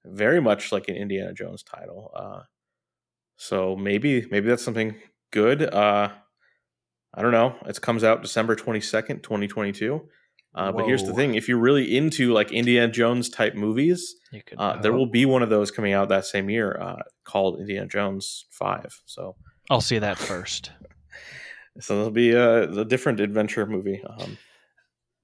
[0.05, 2.11] very much like an Indiana Jones title.
[2.15, 2.41] Uh,
[3.37, 4.95] so maybe maybe that's something
[5.31, 5.61] good.
[5.61, 6.09] Uh,
[7.13, 7.55] I don't know.
[7.65, 10.09] It comes out December twenty second, twenty twenty two.
[10.55, 14.15] Uh, but here's the thing: if you're really into like Indiana Jones type movies,
[14.57, 17.87] uh, there will be one of those coming out that same year uh, called Indiana
[17.87, 19.01] Jones Five.
[19.05, 19.35] So
[19.69, 20.71] I'll see that first.
[21.79, 24.01] so there'll be a, a different adventure movie.
[24.03, 24.37] Um,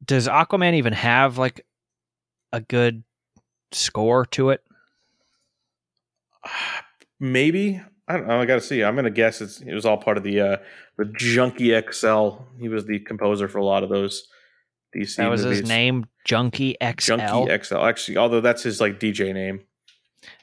[0.06, 1.66] Does Aquaman even have like
[2.54, 3.04] a good
[3.72, 4.64] score to it?
[7.20, 8.40] Maybe I don't know.
[8.40, 8.84] I got to see.
[8.84, 10.58] I'm gonna guess it's it was all part of the uh
[10.98, 12.30] the Junkie XL.
[12.60, 14.28] He was the composer for a lot of those
[14.96, 15.60] DC That was movies.
[15.60, 17.18] his name, Junkie XL.
[17.18, 17.78] Junkie XL.
[17.78, 19.62] Actually, although that's his like DJ name.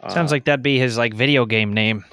[0.08, 2.04] Sounds Uh, like that'd be his like video game name.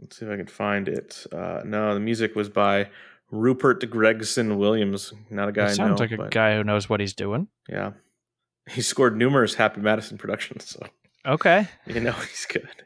[0.00, 1.26] Let's see if I can find it.
[1.32, 2.88] Uh, no, the music was by
[3.30, 5.12] Rupert Gregson Williams.
[5.30, 6.06] Not a guy sounds know.
[6.06, 7.48] like a guy who knows what he's doing.
[7.68, 7.92] Yeah,
[8.70, 10.86] he scored numerous Happy Madison productions, so
[11.26, 11.66] Okay.
[11.86, 12.68] you know he's good.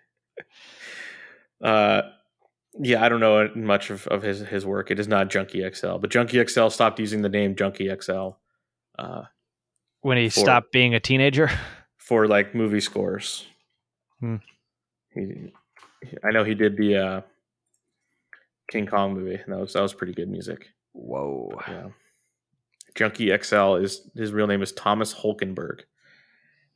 [1.62, 2.02] Uh,
[2.80, 4.90] yeah, I don't know much of, of his his work.
[4.90, 8.30] It is not Junkie XL, but Junkie XL stopped using the name Junkie XL
[8.98, 9.22] uh,
[10.00, 11.50] When he For- stopped being a teenager.
[11.98, 13.46] for like movie scores.
[14.20, 14.36] Hmm.
[15.14, 15.52] He,
[16.02, 17.20] he- I know he did the uh,
[18.70, 19.34] King Kong movie.
[19.36, 20.68] and That was that was pretty good music.
[20.92, 21.52] Whoa.
[21.68, 21.88] Yeah.
[22.94, 25.80] Junkie XL is his real name is Thomas Holkenborg.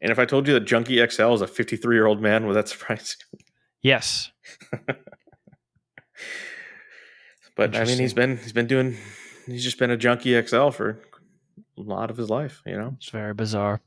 [0.01, 2.55] And if I told you that Junkie XL is a 53 year old man, would
[2.55, 3.39] that surprise you?
[3.83, 4.31] Yes.
[7.57, 8.97] But I mean, he's been he's been doing
[9.47, 11.01] he's just been a Junkie XL for
[11.79, 12.95] a lot of his life, you know.
[12.99, 13.81] It's very bizarre.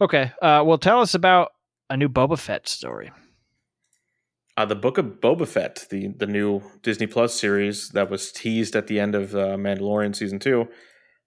[0.00, 0.32] Okay.
[0.42, 1.52] Uh, well, tell us about
[1.88, 3.10] a new Boba Fett story.
[4.58, 8.74] Uh, the Book of Boba Fett, the the new Disney Plus series that was teased
[8.74, 10.68] at the end of uh, Mandalorian season two,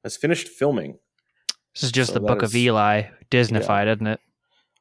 [0.03, 0.97] has finished filming.
[1.75, 4.19] This is just So the Book of Eli, Disneyfied, isn't it?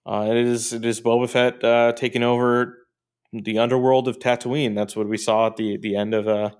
[0.06, 2.78] Uh, it is it is Boba Fett uh, taking over
[3.32, 4.74] the underworld of Tatooine.
[4.74, 6.50] That's what we saw at the the end of uh,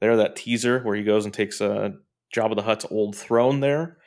[0.00, 1.90] there that teaser where he goes and takes uh,
[2.34, 3.98] Jabba the Hutt's old throne there.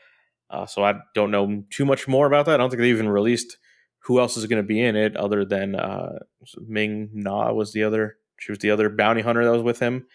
[0.50, 2.56] Uh, so I don't know too much more about that.
[2.56, 3.58] I don't think they even released
[4.04, 6.20] who else is going to be in it other than uh,
[6.68, 8.18] Ming Na was the other.
[8.40, 10.08] She was the other bounty hunter that was with him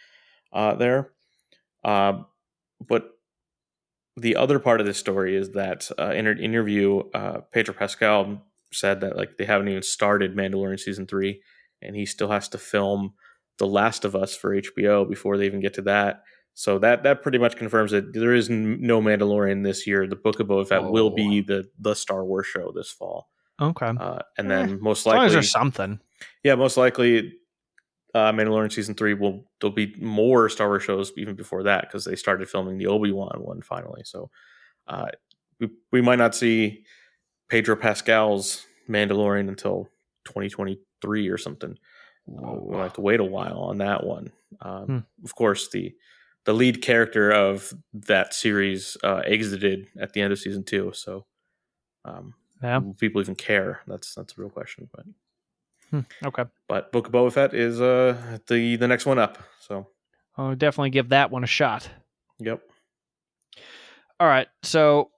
[0.52, 1.12] uh, there.
[1.84, 2.24] Uh,
[2.86, 3.12] but
[4.16, 8.42] the other part of this story is that uh, in an interview, uh, Pedro Pascal
[8.72, 11.40] said that like they haven't even started Mandalorian season three,
[11.82, 13.14] and he still has to film
[13.58, 16.22] The Last of Us for HBO before they even get to that.
[16.54, 20.06] So that that pretty much confirms that there is no Mandalorian this year.
[20.06, 23.28] The Book of Boba Fett will be the the Star Wars show this fall,
[23.60, 23.86] Okay.
[23.98, 26.00] uh, and Eh, then most as long as likely, there's something.
[26.44, 27.34] yeah, most likely,
[28.14, 32.06] uh, Mandalorian season three will there'll be more Star Wars shows even before that because
[32.06, 34.00] they started filming the Obi Wan one finally.
[34.06, 34.30] So
[34.88, 35.08] uh,
[35.60, 36.84] we we might not see
[37.50, 39.88] Pedro Pascal's Mandalorian until
[41.02, 41.78] 2023 or something.
[42.28, 44.32] Uh, we'll have to wait a while on that one.
[44.60, 44.98] Um, Hmm.
[45.24, 45.94] Of course, the
[46.44, 50.92] the lead character of that series uh, exited at the end of season two.
[50.94, 51.26] So,
[52.04, 52.80] um, Yeah.
[52.98, 53.80] people even care?
[53.86, 54.88] That's that's a real question.
[54.94, 55.06] But
[55.90, 56.44] Hmm, Okay.
[56.68, 59.38] but Book of Boba Fett is uh the the next one up.
[59.60, 59.88] So
[60.36, 61.88] I'll definitely give that one a shot.
[62.38, 62.60] yep,
[64.20, 64.48] All right.
[64.62, 65.10] So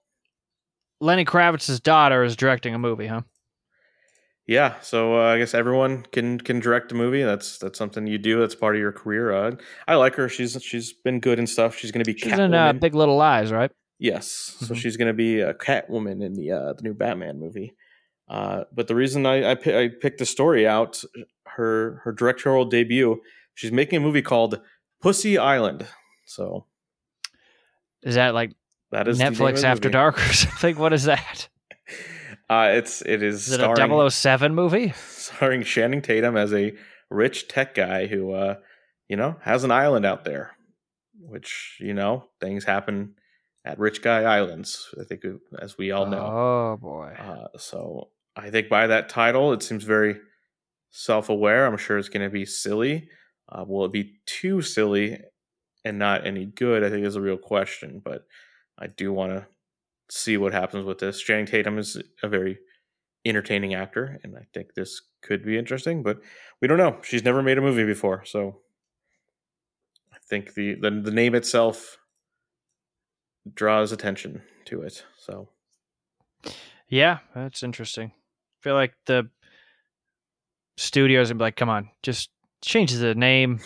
[1.01, 3.21] Lenny Kravitz's daughter is directing a movie, huh?
[4.49, 4.79] Yeah.
[4.81, 7.21] So uh, I guess everyone can can direct a movie.
[7.23, 8.39] That's that's something you do.
[8.39, 9.31] That's part of your career.
[9.31, 9.55] Uh,
[9.87, 10.27] I like her.
[10.27, 11.75] She's she's been good and stuff.
[11.77, 13.71] She's going to be She's in uh, Big Little Lies, right?
[13.99, 14.77] Yes, so Mhm.
[14.77, 17.75] she's going to be a Catwoman in the uh, the new Batman movie.
[18.27, 21.03] Uh, but the reason I I, picked the story out,
[21.45, 23.21] her her directorial debut,
[23.55, 24.61] she's making a movie called
[25.01, 25.85] Pussy Island.
[26.25, 26.65] So
[28.03, 28.53] Is that like
[28.91, 29.93] that is the name of Netflix After movie.
[29.93, 30.77] Dark or something?
[30.77, 31.49] What is that?
[32.49, 34.93] Uh, it's it is, Is it a starring 007 movie?
[35.07, 36.73] starring Channing Tatum as a
[37.09, 38.55] rich tech guy who uh
[39.07, 40.55] you know has an island out there,
[41.19, 43.15] which you know things happen
[43.65, 44.87] at rich guy islands.
[44.99, 45.23] I think
[45.61, 46.25] as we all know.
[46.25, 47.13] Oh boy.
[47.19, 50.17] Uh, so I think by that title, it seems very
[50.91, 51.65] self-aware.
[51.65, 53.09] I'm sure it's going to be silly.
[53.47, 55.19] Uh, will it be too silly
[55.83, 56.83] and not any good?
[56.83, 58.01] I think is a real question.
[58.03, 58.25] But
[58.77, 59.47] I do want to
[60.09, 61.21] see what happens with this.
[61.21, 62.59] Channing Tatum is a very
[63.25, 66.03] entertaining actor, and I think this could be interesting.
[66.03, 66.19] But
[66.61, 66.97] we don't know.
[67.03, 68.59] She's never made a movie before, so
[70.13, 71.97] I think the the, the name itself
[73.53, 75.03] draws attention to it.
[75.17, 75.49] So.
[76.87, 78.11] Yeah, that's interesting.
[78.11, 79.29] I feel like the
[80.77, 83.59] studios would be like, come on, just change the name,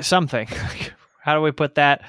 [0.00, 0.46] something.
[1.22, 2.02] How do we put that,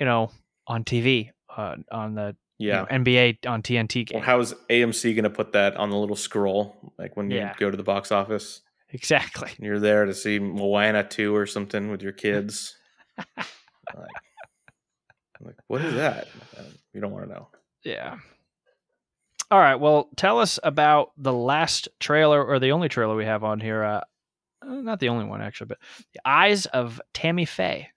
[0.00, 0.32] you know,
[0.66, 2.80] on TV, uh, on the you Yeah.
[2.82, 4.18] know, NBA on TNT game?
[4.20, 7.38] Well, how is AMC going to put that on the little scroll, like when you
[7.38, 7.54] Yeah.
[7.58, 9.50] go to the box office exactly.
[9.58, 12.76] you're there to see Moana two or something with your kids?
[13.36, 13.46] like,
[15.40, 16.28] I'm like, what is that?
[16.58, 17.48] Uh, You don't want to know.
[17.84, 18.18] Yeah.
[19.50, 19.76] All right.
[19.76, 23.82] Well, tell us about the last trailer or the only trailer we have on here.
[23.84, 24.00] Uh,
[24.64, 25.78] not the only one, actually, but
[26.14, 27.90] the Eyes of Tammy Faye.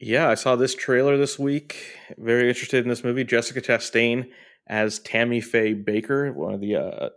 [0.00, 1.76] Yeah, I saw this trailer this week.
[2.16, 3.22] Very interested in this movie.
[3.22, 4.30] Jessica Chastain
[4.66, 7.08] as Tammy Faye Bakker, one of the uh,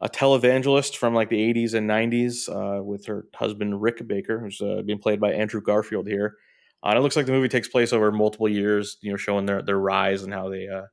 [0.00, 4.60] a televangelist from like the 80s and 90s, uh, with her husband Rick Baker, who's
[4.62, 6.36] uh, being played by Andrew Garfield here.
[6.82, 9.44] Uh, and it looks like the movie takes place over multiple years, you know, showing
[9.44, 10.86] their their rise and how they, uh,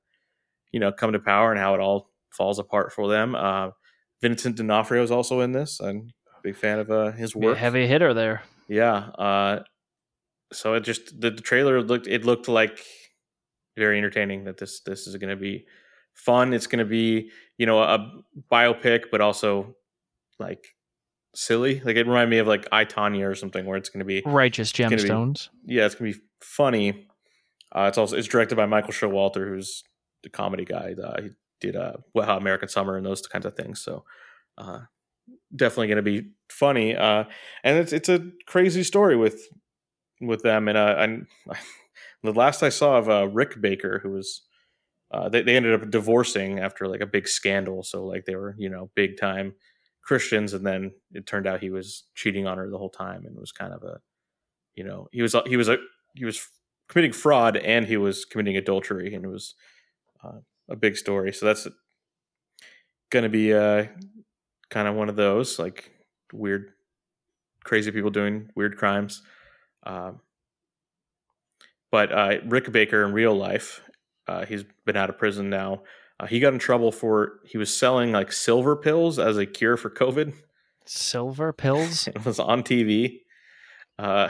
[0.73, 3.33] you know, come to power and how it all falls apart for them.
[3.33, 3.69] Uh,
[4.21, 5.79] Vincent D'Onofrio is also in this.
[5.79, 7.57] I'm a big fan of uh, his work.
[7.57, 8.43] heavy hitter there.
[8.67, 9.09] Yeah.
[10.51, 12.83] So it just the, the trailer looked it looked like
[13.77, 14.45] very entertaining.
[14.45, 15.65] That this this is going to be
[16.13, 16.53] fun.
[16.53, 18.11] It's going to be you know a
[18.51, 19.75] biopic, but also
[20.39, 20.75] like
[21.35, 21.81] silly.
[21.83, 24.21] Like it reminded me of like I Tonya or something, where it's going to be
[24.25, 25.49] Righteous gonna be- Gemstones.
[25.65, 27.07] yeah, it's going to be funny.
[27.75, 29.83] Uh, it's also it's directed by Michael Showalter, who's
[30.23, 30.95] the comedy guy.
[31.01, 31.29] Uh, he
[31.61, 33.81] did uh, Hot American Summer and those kinds of things.
[33.81, 34.05] So
[34.57, 34.79] uh,
[35.55, 36.95] definitely going to be funny.
[36.95, 37.25] Uh,
[37.63, 39.39] and it's it's a crazy story with
[40.21, 40.67] with them.
[40.67, 41.27] And uh, and
[42.23, 44.41] the last I saw of uh, Rick Baker, who was
[45.11, 47.83] uh, they they ended up divorcing after like a big scandal.
[47.83, 49.53] So like they were you know big time
[50.03, 53.37] Christians, and then it turned out he was cheating on her the whole time, and
[53.37, 53.99] was kind of a
[54.75, 55.77] you know he was he was a
[56.15, 56.41] he was
[56.89, 59.55] committing fraud and he was committing adultery, and it was
[60.23, 61.31] uh, a big story.
[61.33, 61.67] So that's
[63.09, 63.85] going to be uh,
[64.69, 65.91] kind of one of those like
[66.33, 66.71] weird,
[67.63, 69.21] crazy people doing weird crimes.
[69.83, 70.19] Um,
[71.91, 73.81] but uh, Rick Baker in real life,
[74.27, 75.83] uh, he's been out of prison now.
[76.19, 79.77] Uh, he got in trouble for he was selling like silver pills as a cure
[79.77, 80.33] for COVID.
[80.85, 82.07] Silver pills.
[82.15, 83.21] It was on TV,
[83.97, 84.29] uh,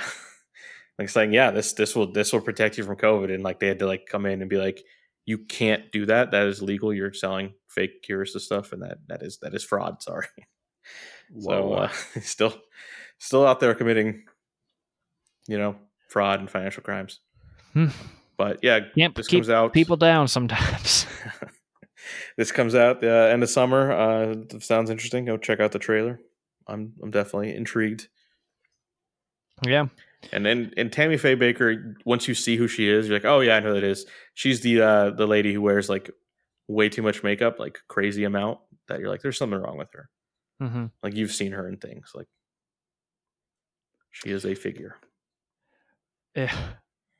[0.99, 3.67] like saying, "Yeah, this this will this will protect you from COVID," and like they
[3.67, 4.83] had to like come in and be like,
[5.25, 6.31] "You can't do that.
[6.31, 6.93] That is legal.
[6.93, 10.27] You're selling fake cures to stuff, and that that is that is fraud." Sorry.
[11.39, 11.89] So uh,
[12.21, 12.55] still
[13.19, 14.23] still out there committing,
[15.47, 15.75] you know,
[16.07, 17.19] fraud and financial crimes.
[17.73, 17.87] Hmm.
[18.37, 21.05] But yeah, Can't this keep comes out people down sometimes.
[22.37, 23.91] this comes out uh, end of summer.
[23.91, 25.25] Uh, sounds interesting.
[25.25, 26.19] Go check out the trailer.
[26.67, 28.07] I'm I'm definitely intrigued.
[29.65, 29.87] Yeah.
[30.31, 33.39] And then and Tammy Faye Bakker, once you see who she is, you're like, oh
[33.39, 34.05] yeah, I know that is.
[34.33, 36.09] She's the uh the lady who wears like
[36.67, 38.59] way too much makeup, like crazy amount.
[38.87, 40.09] That you're like, there's something wrong with her.
[40.59, 42.11] hmm Like you've seen her in things.
[42.15, 42.27] Like
[44.11, 44.95] she is a figure.
[46.39, 46.47] Eh,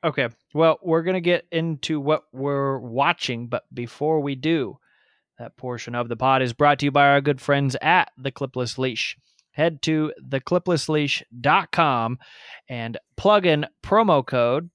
[0.02, 0.30] Okay.
[0.54, 4.78] Well, we're going to get into what we're watching, but before we do,
[5.38, 8.32] that portion of the pod is brought to you by our good friends at The
[8.32, 9.18] Clipless Leash.
[9.52, 12.18] Head to thecliplessleash.com
[12.70, 14.70] and plug in promo code,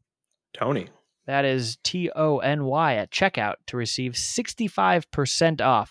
[0.53, 0.89] Tony.
[1.27, 5.91] that is T O N Y, at checkout to receive 65% off.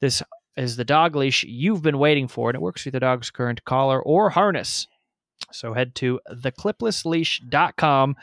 [0.00, 0.22] This
[0.56, 3.62] is the dog leash you've been waiting for, and it works with the dog's current
[3.66, 4.86] collar or harness.
[5.52, 8.16] So head to thecliplessleash.com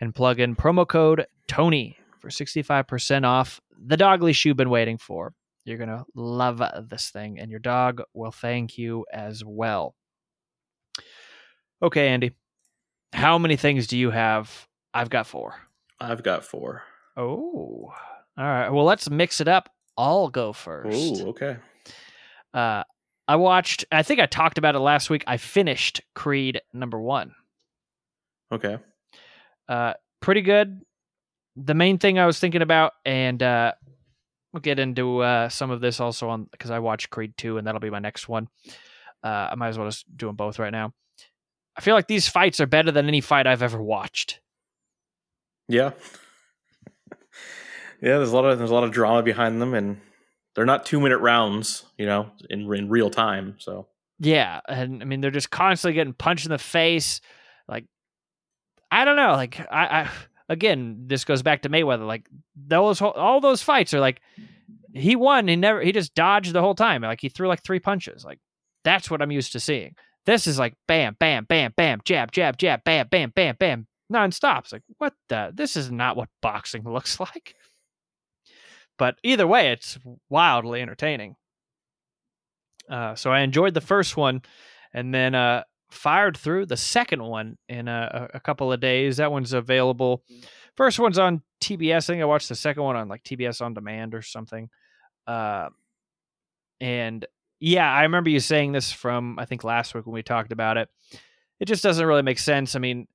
[0.00, 4.98] and plug in promo code Tony for 65% off the dog leash you've been waiting
[4.98, 5.32] for.
[5.64, 9.94] You're going to love this thing, and your dog will thank you as well.
[11.82, 12.32] Okay, Andy.
[13.12, 14.68] How many things do you have?
[14.92, 15.54] I've got four.
[16.00, 16.82] I've got four.
[17.16, 17.92] Oh.
[18.36, 18.68] All right.
[18.68, 19.70] Well, let's mix it up.
[19.96, 21.22] I'll go first.
[21.22, 21.56] Oh, okay.
[22.52, 22.82] Uh,
[23.26, 25.24] I watched, I think I talked about it last week.
[25.26, 27.34] I finished Creed number one.
[28.52, 28.78] Okay.
[29.68, 30.82] Uh, pretty good.
[31.56, 33.72] The main thing I was thinking about, and uh,
[34.52, 37.66] we'll get into uh, some of this also on because I watched Creed 2, and
[37.66, 38.48] that'll be my next one.
[39.22, 40.92] Uh, I might as well just do them both right now.
[41.76, 44.40] I feel like these fights are better than any fight I've ever watched.
[45.68, 45.92] Yeah.
[48.00, 50.00] yeah, there's a lot of there's a lot of drama behind them and
[50.54, 53.88] they're not 2 minute rounds, you know, in in real time, so
[54.18, 57.20] Yeah, and I mean they're just constantly getting punched in the face.
[57.68, 57.86] Like
[58.90, 60.10] I don't know, like I, I
[60.48, 62.06] again, this goes back to Mayweather.
[62.06, 64.20] Like those all those fights are like
[64.92, 65.48] he won.
[65.48, 67.02] He never he just dodged the whole time.
[67.02, 68.24] Like he threw like three punches.
[68.24, 68.38] Like
[68.84, 69.94] that's what I'm used to seeing.
[70.26, 74.60] This is like bam, bam, bam, bam, jab, jab, jab, bam, bam, bam, bam, nonstop.
[74.60, 75.50] It's like what the?
[75.52, 77.54] This is not what boxing looks like.
[78.98, 81.36] But either way, it's wildly entertaining.
[82.88, 84.42] Uh, so I enjoyed the first one,
[84.92, 89.16] and then uh, fired through the second one in a, a couple of days.
[89.16, 90.22] That one's available.
[90.76, 91.96] First one's on TBS.
[91.96, 94.68] I think I watched the second one on like TBS on demand or something.
[95.26, 95.68] Uh,
[96.80, 97.24] and
[97.60, 100.76] yeah, I remember you saying this from I think last week when we talked about
[100.76, 100.88] it.
[101.60, 102.74] It just doesn't really make sense.
[102.74, 103.06] I mean,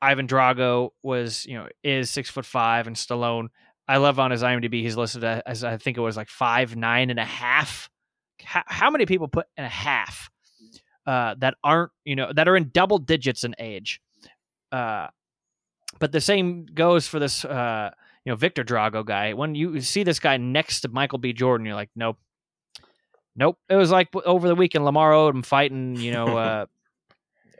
[0.00, 3.48] Ivan Drago was you know is six foot five, and Stallone.
[3.88, 7.10] I love on his IMDb he's listed as I think it was like five nine
[7.10, 7.88] and a half.
[8.42, 10.30] How, how many people put in a half
[11.06, 14.00] uh, that aren't you know that are in double digits in age?
[14.72, 15.08] Uh,
[15.98, 17.90] but the same goes for this uh,
[18.24, 19.34] you know Viktor Drago guy.
[19.34, 21.32] When you see this guy next to Michael B.
[21.32, 22.18] Jordan, you're like, nope,
[23.36, 23.58] nope.
[23.68, 26.66] It was like over the weekend, Lamar Odom fighting you know uh,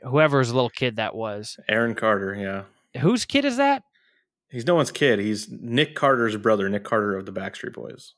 [0.03, 1.57] whoever's little kid that was.
[1.69, 3.01] Aaron Carter, yeah.
[3.01, 3.83] Whose kid is that?
[4.49, 5.19] He's no one's kid.
[5.19, 8.13] He's Nick Carter's brother, Nick Carter of the Backstreet Boys.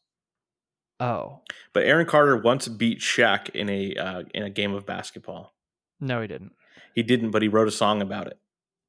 [1.00, 1.42] Oh
[1.74, 5.54] But Aaron Carter once beat Shaq in a uh, in a game of basketball.
[6.00, 6.52] no, he didn't.
[6.94, 8.38] He didn't, but he wrote a song about it,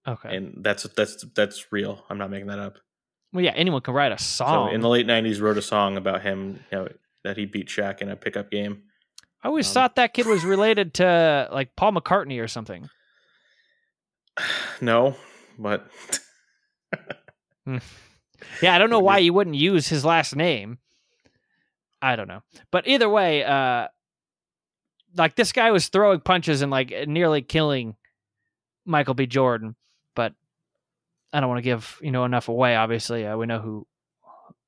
[0.08, 0.34] Okay.
[0.36, 2.04] and that's that's that's real.
[2.10, 2.78] I'm not making that up.
[3.32, 4.70] well, yeah, anyone can write a song.
[4.70, 6.88] So in the late '90s, wrote a song about him, you know,
[7.24, 8.82] that he beat Shaq in a pickup game.
[9.42, 12.90] I always um, thought that kid was related to like Paul McCartney or something.
[14.80, 15.14] No,
[15.58, 15.88] but
[18.62, 20.78] Yeah, I don't know why you wouldn't use his last name.
[22.00, 22.40] I don't know.
[22.70, 23.88] But either way, uh
[25.16, 27.96] like this guy was throwing punches and like nearly killing
[28.86, 29.26] Michael B.
[29.26, 29.76] Jordan,
[30.14, 30.32] but
[31.32, 32.76] I don't want to give, you know, enough away.
[32.76, 33.86] Obviously, uh, we know who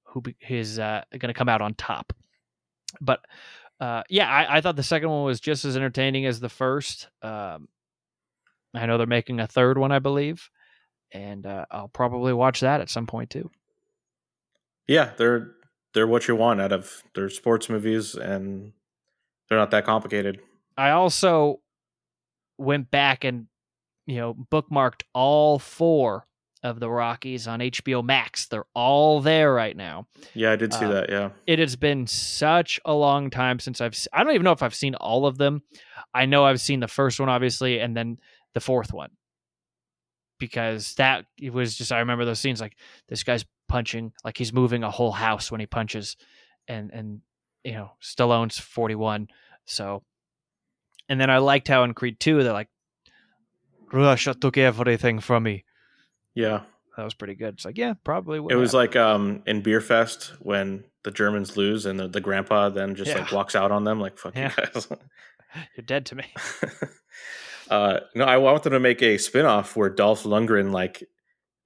[0.04, 2.12] who is uh, going to come out on top.
[3.00, 3.24] But
[3.80, 7.08] uh, yeah, I, I thought the second one was just as entertaining as the first.
[7.22, 7.68] Um,
[8.74, 10.50] I know they're making a third one, I believe,
[11.12, 13.50] and uh, I'll probably watch that at some point too.
[14.88, 15.52] yeah, they're
[15.94, 18.72] they're what you want out of their sports movies, and
[19.48, 20.40] they're not that complicated.
[20.76, 21.60] I also
[22.58, 23.46] went back and
[24.06, 26.26] you know bookmarked all four
[26.64, 28.46] of the Rockies on HBO Max.
[28.46, 30.06] They're all there right now.
[30.32, 31.10] Yeah, I did see Uh, that.
[31.10, 34.62] Yeah, It has been such a long time since I've I don't even know if
[34.62, 35.62] I've seen all of them.
[36.14, 38.18] I know I've seen the first one obviously and then
[38.54, 39.10] the fourth one.
[40.46, 42.76] Because that it was just I remember those scenes like
[43.08, 46.16] this guy's punching like he's moving a whole house when he punches
[46.66, 47.20] and and
[47.62, 49.28] you know Stallone's 41
[49.66, 50.02] so
[51.08, 52.68] and then I liked how in Creed 2 they're like
[53.92, 55.64] Russia took everything from me.
[56.34, 56.62] yeah.
[56.96, 57.54] That was pretty good.
[57.54, 58.74] It's like yeah, probably It was have.
[58.80, 63.30] like um in Beerfest when the Germans lose and the, the grandpa then just like
[63.30, 64.52] walks out on them like fuck Yeah.
[64.58, 64.88] you guys.
[65.76, 66.24] you're dead to me.
[67.72, 71.08] Uh, no, I wanted to make a spin-off where Dolph Lundgren like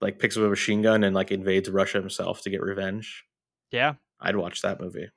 [0.01, 3.25] like picks up a machine gun and like invades Russia himself to get revenge.
[3.73, 5.09] Yeah, I'd watch that movie.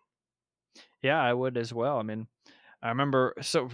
[1.03, 1.99] yeah, I would as well.
[1.99, 2.25] I mean,
[2.81, 3.69] I remember so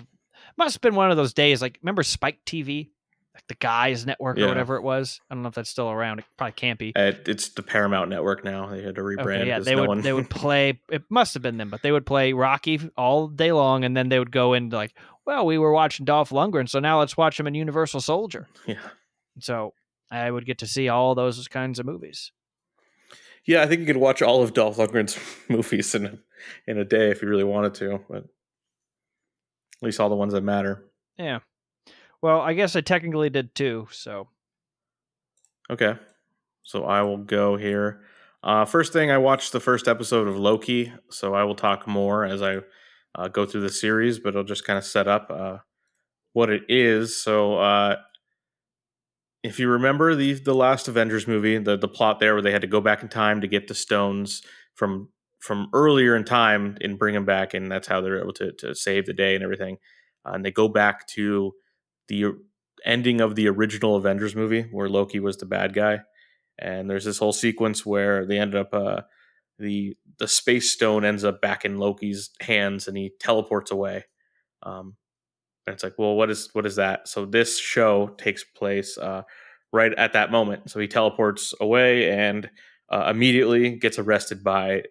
[0.58, 1.62] must have been one of those days.
[1.62, 2.90] Like, remember Spike TV,
[3.36, 5.20] like the Guys Network or whatever it was.
[5.30, 6.20] I don't know if that's still around.
[6.20, 6.94] It probably can't be.
[6.96, 8.68] Uh, it's the Paramount Network now.
[8.68, 9.40] They had to rebrand.
[9.42, 10.80] Okay, yeah, they no would one- they would play.
[10.90, 14.10] It must have been them, but they would play Rocky all day long, and then
[14.10, 14.94] they would go into like,
[15.26, 18.48] well, we were watching Dolph Lundgren, so now let's watch him in Universal Soldier.
[18.66, 18.76] yeah.
[19.40, 19.74] So
[20.10, 22.32] I would get to see all those kinds of movies.
[23.46, 25.20] Yeah, I think you could watch all of Dolph Lundgren's
[25.50, 26.20] movies in
[26.68, 28.30] in a day if you really wanted to, but at
[29.82, 30.86] least all the ones that matter.
[31.18, 31.40] Yeah.
[32.22, 33.88] Well, I guess I technically did too.
[33.92, 34.28] So
[35.70, 35.96] Okay,
[36.64, 38.02] so I will go here.
[38.44, 42.24] Uh, first thing, I watched the first episode of Loki, so I will talk more
[42.24, 42.58] as I
[43.16, 45.58] uh, go through the series, but I'll just kind of set up uh,
[46.34, 47.18] what it is.
[47.18, 47.96] So, uh,
[49.42, 52.62] if you remember the the last Avengers movie, the the plot there where they had
[52.62, 54.44] to go back in time to get the stones
[54.76, 55.10] from
[55.40, 58.76] from earlier in time and bring them back, and that's how they're able to to
[58.76, 59.78] save the day and everything.
[60.24, 61.54] Uh, and they go back to
[62.08, 62.26] the
[62.86, 66.02] ending of the original Avengers movie where Loki was the bad guy,
[66.60, 69.02] and there's this whole sequence where they ended up uh,
[69.60, 74.06] the the space stone ends up back in Loki's hands and he teleports away.
[74.64, 74.96] Um,
[75.68, 77.08] and it's like, well, what is what is that?
[77.08, 79.24] So this show takes place uh,
[79.74, 80.70] right at that moment.
[80.70, 82.50] So he teleports away and
[82.90, 84.84] uh, immediately gets arrested by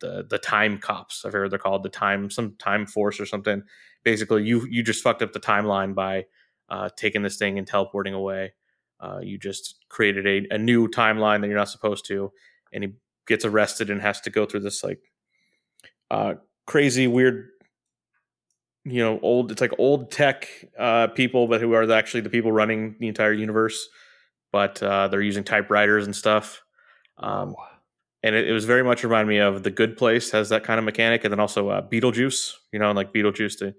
[0.00, 1.24] the the time cops.
[1.24, 3.62] I've heard they're called the time some time force or something.
[4.04, 6.26] Basically, you you just fucked up the timeline by
[6.68, 8.52] uh, taking this thing and teleporting away.
[9.00, 12.32] Uh, you just created a, a new timeline that you're not supposed to,
[12.72, 12.92] and he
[13.26, 15.00] gets arrested and has to go through this like
[16.10, 16.34] uh,
[16.66, 17.48] crazy, weird,
[18.84, 19.50] you know, old.
[19.50, 20.48] It's like old tech
[20.78, 23.88] uh, people, but who are actually the people running the entire universe.
[24.52, 26.62] But uh, they're using typewriters and stuff.
[27.18, 27.56] Um,
[28.22, 30.78] and it, it was very much remind me of the Good Place has that kind
[30.78, 32.52] of mechanic, and then also uh, Beetlejuice.
[32.72, 33.74] You know, like Beetlejuice to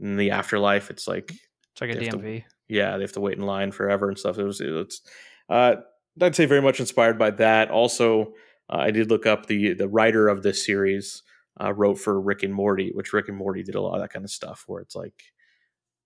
[0.00, 1.32] in the afterlife, it's like
[1.72, 2.44] it's like a they have to- DMV.
[2.68, 4.38] yeah, they have to wait in line forever and stuff.
[4.38, 5.02] It was it's
[5.48, 5.76] uh,
[6.20, 7.70] I'd say very much inspired by that.
[7.70, 8.34] Also,
[8.70, 11.22] uh, I did look up the the writer of this series
[11.60, 14.12] uh, wrote for Rick and Morty, which Rick and Morty did a lot of that
[14.12, 15.14] kind of stuff where it's like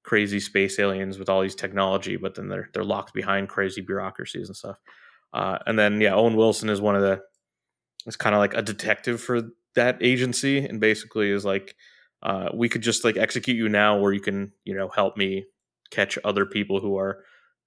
[0.02, 4.48] crazy space aliens with all these technology, but then they're they're locked behind crazy bureaucracies
[4.48, 4.78] and stuff.
[5.32, 7.20] Uh, and then yeah, Owen Wilson is one of the
[8.06, 9.42] is kind of like a detective for
[9.74, 11.74] that agency, and basically is like
[12.22, 15.44] uh, we could just like execute you now, or you can you know help me
[15.90, 17.24] catch other people who are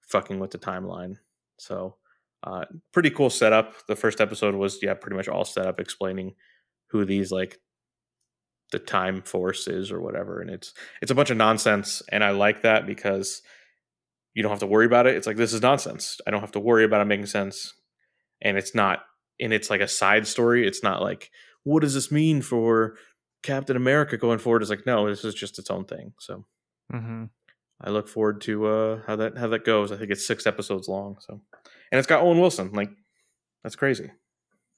[0.08, 1.16] fucking with the timeline.
[1.58, 1.96] So,
[2.42, 3.86] uh, pretty cool setup.
[3.86, 6.34] The first episode was yeah, pretty much all set up explaining
[6.88, 7.58] who these like
[8.72, 12.30] the time force is or whatever, and it's it's a bunch of nonsense, and I
[12.30, 13.42] like that because
[14.34, 15.16] you don't have to worry about it.
[15.16, 16.18] It's like this is nonsense.
[16.26, 17.74] I don't have to worry about it making sense,
[18.40, 19.00] and it's not.
[19.42, 20.66] And it's like a side story.
[20.66, 21.30] It's not like
[21.64, 22.96] what does this mean for
[23.42, 24.62] Captain America going forward?
[24.62, 26.12] It's like no, this is just its own thing.
[26.18, 26.44] So
[26.92, 27.24] Mm-hmm.
[27.82, 29.90] I look forward to uh, how that how that goes.
[29.90, 31.16] I think it's six episodes long.
[31.20, 31.40] So,
[31.90, 32.70] and it's got Owen Wilson.
[32.72, 32.90] Like,
[33.62, 34.10] that's crazy.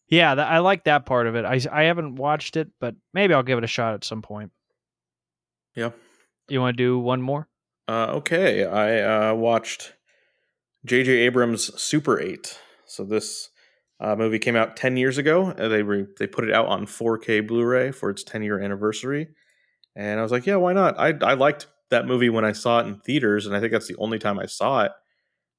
[0.08, 1.44] Yeah, that, I like that part of it.
[1.44, 4.52] I I haven't watched it, but maybe I'll give it a shot at some point.
[5.74, 5.90] Yeah.
[6.48, 7.48] You want to do one more?
[7.88, 9.94] Uh, okay, I uh, watched
[10.84, 11.10] J.J.
[11.12, 12.58] Abrams' Super Eight.
[12.86, 13.48] So this
[14.00, 15.50] uh, movie came out ten years ago.
[15.50, 19.28] Uh, they re- they put it out on 4K Blu-ray for its 10 year anniversary,
[19.96, 20.98] and I was like, yeah, why not?
[20.98, 23.88] I I liked that movie when I saw it in theaters, and I think that's
[23.88, 24.92] the only time I saw it.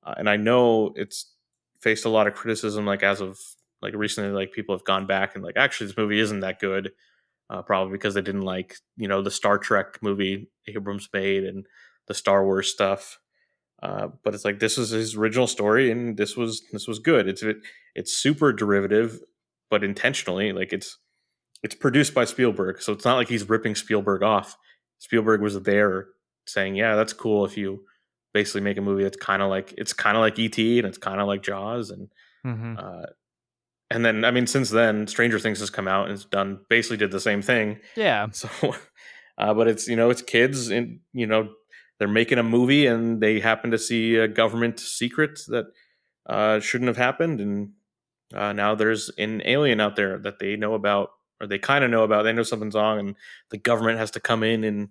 [0.03, 1.33] Uh, and I know it's
[1.79, 3.39] faced a lot of criticism, like as of
[3.81, 6.91] like recently, like people have gone back and like actually this movie isn't that good.
[7.49, 11.65] Uh, probably because they didn't like you know the Star Trek movie Abrams made and
[12.07, 13.19] the Star Wars stuff.
[13.81, 17.27] Uh, but it's like this was his original story, and this was this was good.
[17.27, 17.57] It's it,
[17.95, 19.19] it's super derivative,
[19.69, 20.53] but intentionally.
[20.53, 20.97] Like it's
[21.61, 24.57] it's produced by Spielberg, so it's not like he's ripping Spielberg off.
[24.99, 26.07] Spielberg was there
[26.45, 27.85] saying, "Yeah, that's cool if you
[28.33, 30.97] basically make a movie that's kind of like it's kind of like ET and it's
[30.97, 32.09] kind of like Jaws and
[32.45, 32.75] Mm-hmm.
[32.77, 33.05] uh,
[33.89, 36.97] and then I mean since then Stranger Things has come out and it's done basically
[36.97, 37.79] did the same thing.
[37.95, 38.27] Yeah.
[38.33, 38.49] So,
[39.37, 41.49] uh, but it's you know it's kids and you know
[41.99, 45.65] they're making a movie and they happen to see a government secret that
[46.25, 47.71] uh, shouldn't have happened and
[48.33, 51.91] uh, now there's an alien out there that they know about or they kind of
[51.91, 52.23] know about.
[52.23, 53.15] They know something's wrong and
[53.51, 54.89] the government has to come in and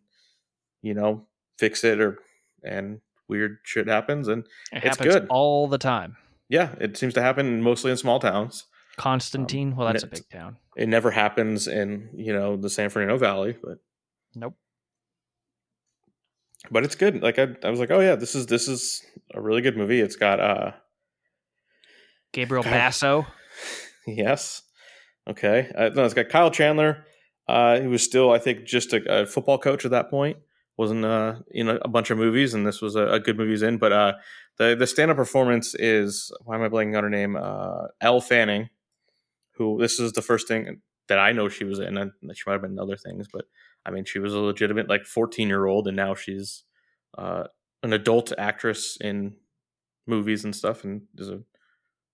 [0.81, 1.27] you know
[1.59, 2.19] fix it or
[2.65, 5.27] and weird shit happens and It It's happens good.
[5.31, 6.17] all the time.
[6.49, 8.67] yeah it seems to happen mostly in small towns.
[8.97, 9.75] Constantine.
[9.75, 10.59] well, that's a big town.
[10.77, 13.79] It never happens in you know the San Fernando Valley, but
[14.35, 14.55] Nope.
[16.71, 17.23] but it's good.
[17.23, 19.03] Like I, I was like, oh yeah, this is this is
[19.35, 20.01] a really good movie.
[20.01, 20.73] It's got uh,
[22.33, 22.71] Gabriel God.
[22.71, 23.27] Basso.
[24.07, 24.63] yes,
[25.29, 27.07] okay, uh, no, it's got Kyle Chandler.
[27.49, 30.37] Uh, he was still, I think, just a, a football coach at that point.
[30.79, 33.63] Wasn't uh, in a, a bunch of movies, and this was a, a good movies
[33.63, 33.79] in.
[33.79, 34.13] But uh,
[34.59, 37.37] the the stand up performance is why am I blanking on her name?
[37.37, 38.71] Uh, Elle Fanning,
[39.57, 42.55] who this is the first thing that I know she was in, and she might
[42.55, 43.45] have been in other things, but
[43.85, 46.65] I mean, she was a legitimate like 14 year old, and now she's
[47.19, 47.45] uh,
[47.83, 49.35] an adult actress in
[50.07, 51.43] movies and stuff, and is a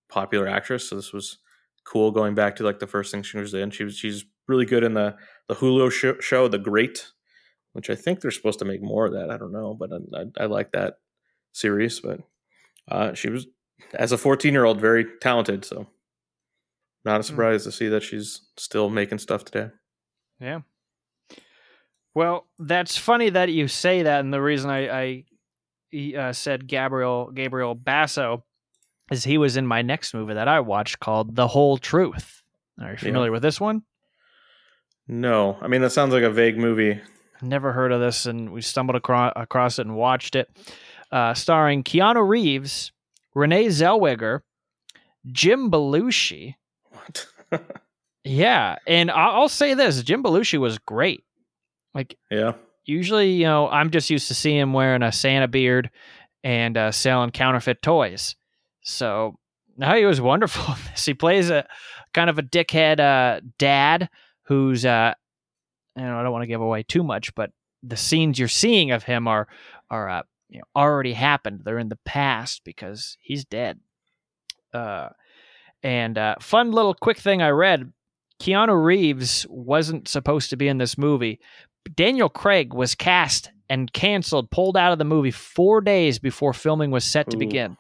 [0.08, 0.88] popular actress.
[0.88, 1.38] So this was
[1.84, 3.70] cool going back to like the first thing she was in.
[3.70, 5.16] She was she's really good in the
[5.48, 7.12] the Hulu show The Great,
[7.72, 9.30] which I think they're supposed to make more of that.
[9.30, 10.98] I don't know, but I, I, I like that
[11.52, 12.00] series.
[12.00, 12.20] But
[12.88, 13.46] uh, she was
[13.94, 15.64] as a 14 year old very talented.
[15.64, 15.86] So
[17.04, 19.70] not a surprise to see that she's still making stuff today.
[20.40, 20.60] Yeah.
[22.14, 25.24] Well, that's funny that you say that, and the reason I,
[25.94, 28.44] I uh, said Gabriel Gabriel Basso
[29.10, 32.42] is he was in my next movie that I watched called The Whole Truth.
[32.80, 33.82] Are you familiar with this one?
[35.06, 37.00] No, I mean that sounds like a vague movie.
[37.42, 40.48] Never heard of this, and we stumbled across, across it and watched it.
[41.10, 42.92] Uh, starring Keanu Reeves,
[43.34, 44.40] Renee Zellweger,
[45.26, 46.54] Jim Belushi.
[46.90, 47.26] What?
[48.24, 51.24] Yeah, and I'll, I'll say this: Jim Belushi was great.
[51.94, 52.52] Like yeah,
[52.84, 55.90] usually, you know, I'm just used to seeing him wearing a Santa beard
[56.44, 58.36] and uh, selling counterfeit toys.
[58.82, 59.38] So
[59.78, 60.74] now he was wonderful.
[60.74, 61.06] in this.
[61.06, 61.66] he plays a
[62.12, 64.10] kind of a dickhead uh, dad
[64.42, 65.14] who's, uh,
[66.04, 67.50] know, I don't want to give away too much, but
[67.82, 69.48] the scenes you're seeing of him are
[69.90, 71.62] are uh, you know already happened.
[71.64, 73.80] They're in the past because he's dead.
[74.72, 75.10] Uh,
[75.82, 77.92] and uh, fun little quick thing I read:
[78.40, 81.40] Keanu Reeves wasn't supposed to be in this movie.
[81.94, 86.90] Daniel Craig was cast and canceled, pulled out of the movie four days before filming
[86.90, 87.40] was set to Ooh.
[87.40, 87.76] begin.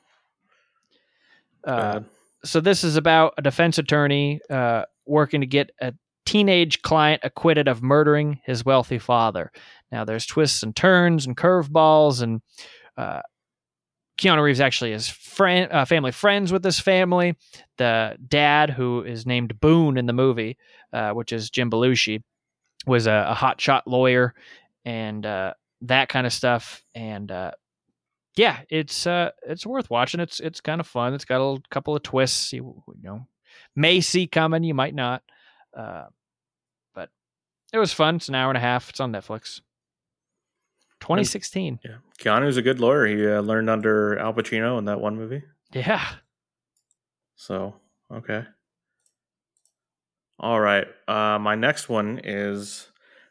[1.64, 2.00] Uh,
[2.44, 5.92] so this is about a defense attorney uh, working to get a
[6.28, 9.50] teenage client acquitted of murdering his wealthy father.
[9.90, 12.42] Now there's twists and turns and curveballs, and
[12.98, 13.22] uh,
[14.18, 17.34] Keanu Reeves actually is friend, uh, family friends with this family.
[17.78, 20.58] The dad, who is named Boone in the movie,
[20.92, 22.22] uh, which is Jim Belushi,
[22.86, 24.34] was a, a hotshot lawyer
[24.84, 26.84] and uh, that kind of stuff.
[26.94, 27.52] And uh,
[28.36, 30.20] yeah, it's uh, it's worth watching.
[30.20, 31.14] It's it's kind of fun.
[31.14, 32.52] It's got a couple of twists.
[32.52, 33.26] You, you know,
[33.74, 35.22] may see coming, you might not.
[37.72, 38.16] It was fun.
[38.16, 38.90] It's an hour and a half.
[38.90, 39.60] It's on Netflix.
[41.00, 41.80] 2016.
[41.84, 43.06] Yeah, Keanu's a good lawyer.
[43.06, 45.42] He uh, learned under Al Pacino in that one movie.
[45.72, 46.04] Yeah.
[47.36, 47.74] So
[48.12, 48.44] okay.
[50.40, 50.86] All right.
[51.06, 52.88] Uh, my next one is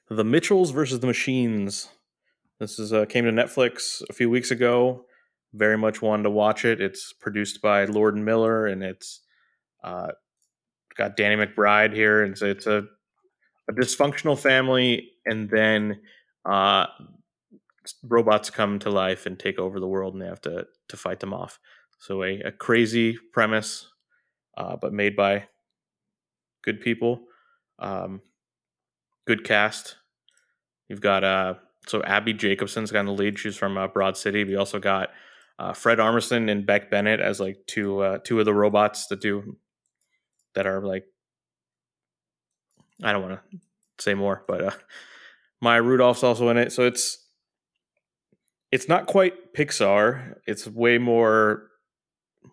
[0.09, 1.89] The Mitchells versus the Machines.
[2.59, 5.05] This is uh, came to Netflix a few weeks ago.
[5.53, 6.81] Very much wanted to watch it.
[6.81, 9.21] It's produced by Lord and Miller, and it's
[9.83, 10.11] uh,
[10.97, 12.23] got Danny McBride here.
[12.23, 12.83] And so it's a,
[13.69, 15.99] a dysfunctional family, and then
[16.45, 16.85] uh,
[18.03, 21.19] robots come to life and take over the world, and they have to to fight
[21.19, 21.59] them off.
[21.99, 23.87] So a, a crazy premise,
[24.57, 25.47] uh, but made by
[26.63, 27.21] good people,
[27.79, 28.21] um,
[29.25, 29.95] good cast.
[30.89, 31.55] You've got uh,
[31.87, 33.39] so Abbi Jacobson's got the lead.
[33.39, 34.43] She's from uh, Broad City.
[34.43, 35.09] We also got
[35.59, 39.21] uh, Fred Armisen and Beck Bennett as like two uh, two of the robots that
[39.21, 39.57] do
[40.55, 41.05] that are like
[43.03, 43.59] I don't want to
[43.99, 44.71] say more, but uh,
[45.61, 46.71] Maya Rudolph's also in it.
[46.71, 47.17] So it's
[48.71, 50.35] it's not quite Pixar.
[50.45, 51.67] It's way more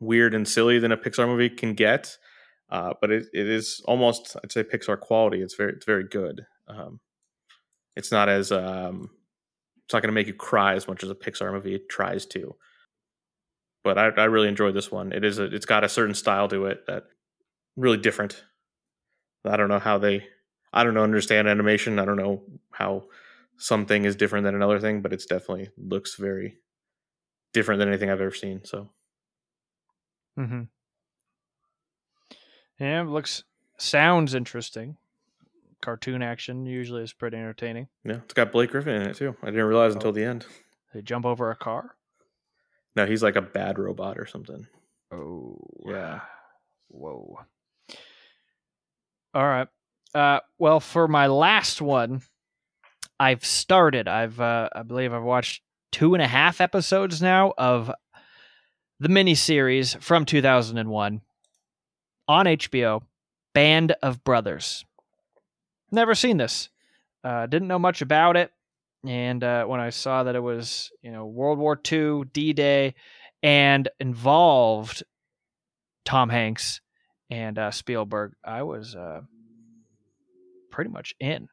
[0.01, 2.17] weird and silly than a Pixar movie can get.
[2.71, 5.43] Uh, but it, it is almost I'd say Pixar quality.
[5.43, 6.47] It's very it's very good.
[6.69, 7.01] Um,
[7.97, 9.11] it's not as um,
[9.85, 12.55] it's not going to make you cry as much as a Pixar movie tries to.
[13.83, 15.13] But I, I really enjoyed this one.
[15.13, 17.05] It is a, it's got a certain style to it that
[17.77, 18.43] really different.
[19.45, 20.27] I don't know how they
[20.75, 21.99] I don't know understand animation.
[22.01, 23.05] I don't know how
[23.57, 26.59] something is different than another thing, but it's definitely looks very
[27.53, 28.65] different than anything I've ever seen.
[28.65, 28.91] So
[30.39, 30.63] Mm-hmm.
[32.81, 33.45] Yeah, it looks
[33.79, 34.97] sounds interesting.
[35.81, 37.89] Cartoon action usually is pretty entertaining.
[38.05, 39.37] yeah, it's got Blake Griffin in it too.
[39.43, 40.13] I didn't realize until Oh.
[40.13, 40.47] the end.
[40.93, 41.95] They jump over a car.
[42.97, 44.67] No, he's like a bad robot or something.
[45.13, 46.21] Oh Yeah.
[46.89, 47.39] Whoa.
[49.35, 49.69] All right.
[50.15, 52.23] Uh, well, for my last one,
[53.19, 54.07] I've started.
[54.07, 55.63] I've uh, I believe I've watched
[55.93, 57.91] two and a half episodes now of
[59.01, 61.21] the miniseries from 2001
[62.29, 63.03] on HBO,
[63.55, 64.85] Band of Brothers.
[65.91, 66.69] Never seen this.
[67.23, 68.53] Uh, didn't know much about it.
[69.07, 72.95] and uh, when I saw that it was you know World War II, D Day,
[73.43, 75.03] and involved
[76.05, 76.81] Tom Hanks
[77.31, 79.23] and uh, Spielberg, I was uh,
[80.75, 81.49] pretty much in.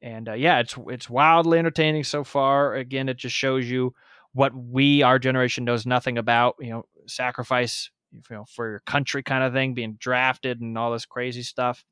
[0.00, 2.74] And uh, yeah, it's it's wildly entertaining so far.
[2.74, 3.94] Again, it just shows you
[4.32, 6.56] what we our generation knows nothing about.
[6.60, 10.92] You know, sacrifice you know for your country kind of thing, being drafted and all
[10.92, 11.84] this crazy stuff.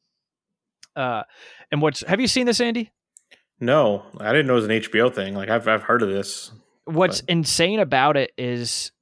[0.96, 1.22] Uh,
[1.70, 2.90] and what's have you seen this, Andy?
[3.60, 5.34] No, I didn't know it was an HBO thing.
[5.34, 6.52] Like I've I've heard of this.
[6.84, 8.92] What's but- insane about it is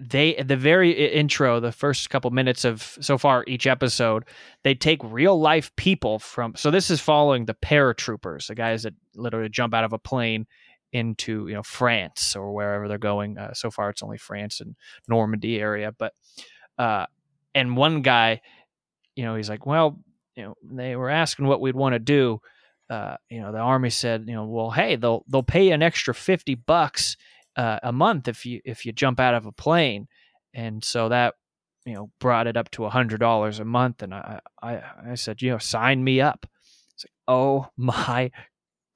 [0.00, 4.24] they the very intro, the first couple minutes of so far each episode,
[4.62, 6.54] they take real life people from.
[6.56, 10.46] So this is following the paratroopers, the guys that literally jump out of a plane
[10.92, 13.38] into you know France or wherever they're going.
[13.38, 14.76] Uh, so far, it's only France and
[15.08, 16.12] Normandy area, but
[16.78, 17.06] uh,
[17.54, 18.40] and one guy,
[19.16, 19.98] you know, he's like, well,
[20.36, 22.40] you know, they were asking what we'd want to do.
[22.88, 26.14] Uh, you know, the army said, you know, well, hey, they'll they'll pay an extra
[26.14, 27.16] fifty bucks
[27.58, 30.06] uh, a month if you if you jump out of a plane,
[30.54, 31.34] and so that
[31.84, 34.80] you know brought it up to a hundred dollars a month, and I, I
[35.10, 36.46] I said, you know, sign me up.
[36.94, 38.30] It's like, oh my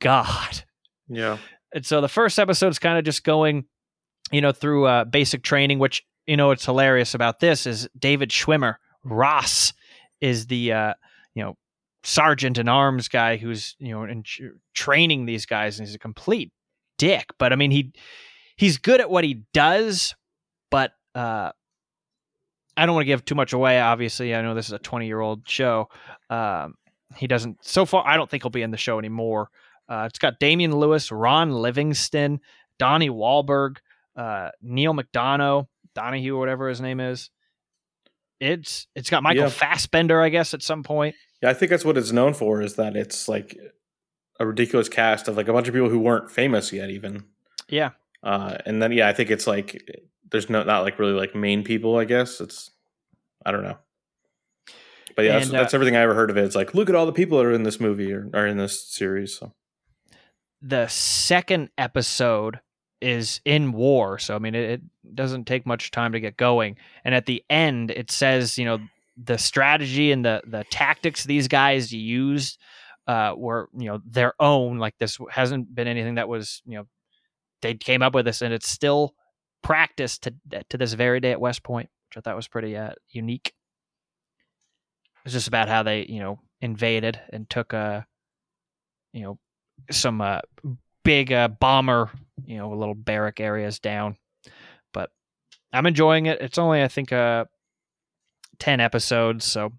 [0.01, 0.65] god.
[1.09, 1.39] Yeah.
[1.75, 3.65] And so the first episode is kind of just going,
[4.31, 8.31] you know, through uh, basic training, which you know what's hilarious about this is David
[8.31, 9.73] Schwimmer Ross
[10.21, 10.95] is the uh,
[11.35, 11.57] you know
[12.05, 14.23] sergeant in arms guy who's you know in,
[14.73, 16.53] training these guys, and he's a complete
[16.97, 17.27] dick.
[17.39, 17.93] But I mean, he
[18.63, 20.15] he's good at what he does,
[20.71, 21.51] but uh,
[22.77, 23.81] I don't want to give too much away.
[23.81, 25.89] Obviously, I know this is a twenty year old show.
[26.31, 26.77] Um,
[27.17, 28.07] he doesn't so far.
[28.07, 29.49] I don't think he'll be in the show anymore.
[29.89, 32.39] Uh, it's got Damian Lewis, Ron Livingston,
[32.79, 33.79] Donnie Wahlberg,
[34.17, 37.31] uh, Neal McDonough, Donahue, whatever his name is.
[38.39, 39.49] It's it's got Michael Yeah.
[39.49, 41.17] Fassbender, I guess, at some point.
[41.43, 43.59] Yeah, I think that's what it's known for is that it's like
[44.39, 47.25] a ridiculous cast of like a bunch of people who weren't famous yet, even.
[47.69, 47.91] Yeah,
[48.23, 49.89] Uh, and then yeah, I think it's like
[50.31, 51.97] there's no not like really like main people.
[51.97, 52.71] I guess it's
[53.45, 53.79] I don't know.
[55.15, 56.45] But yeah, that's, uh, that's everything I ever heard of it.
[56.45, 58.57] It's like look at all the people that are in this movie or are in
[58.57, 59.39] this series.
[59.39, 59.53] So
[60.61, 62.61] the second episode
[63.01, 66.77] is in war, so I mean, it, it doesn't take much time to get going.
[67.05, 68.79] And at the end, it says, you know,
[69.23, 72.59] the strategy and the the tactics these guys used
[73.07, 74.79] uh, were, you know, their own.
[74.79, 76.87] Like this hasn't been anything that was, you know,
[77.63, 79.15] they came up with this, and it's still
[79.63, 80.35] practiced to
[80.69, 83.53] to this very day at West Point, which I thought was pretty uh, unique.
[85.25, 88.03] It's just about how they, you know, invaded and took uh,
[89.13, 89.39] you know,
[89.91, 90.41] some uh,
[91.05, 92.11] big uh, bomber,
[92.45, 94.17] you know, little barrack areas down.
[94.93, 95.11] But
[95.73, 96.41] I'm enjoying it.
[96.41, 97.45] It's only, I think, uh,
[98.59, 99.73] ten episodes, so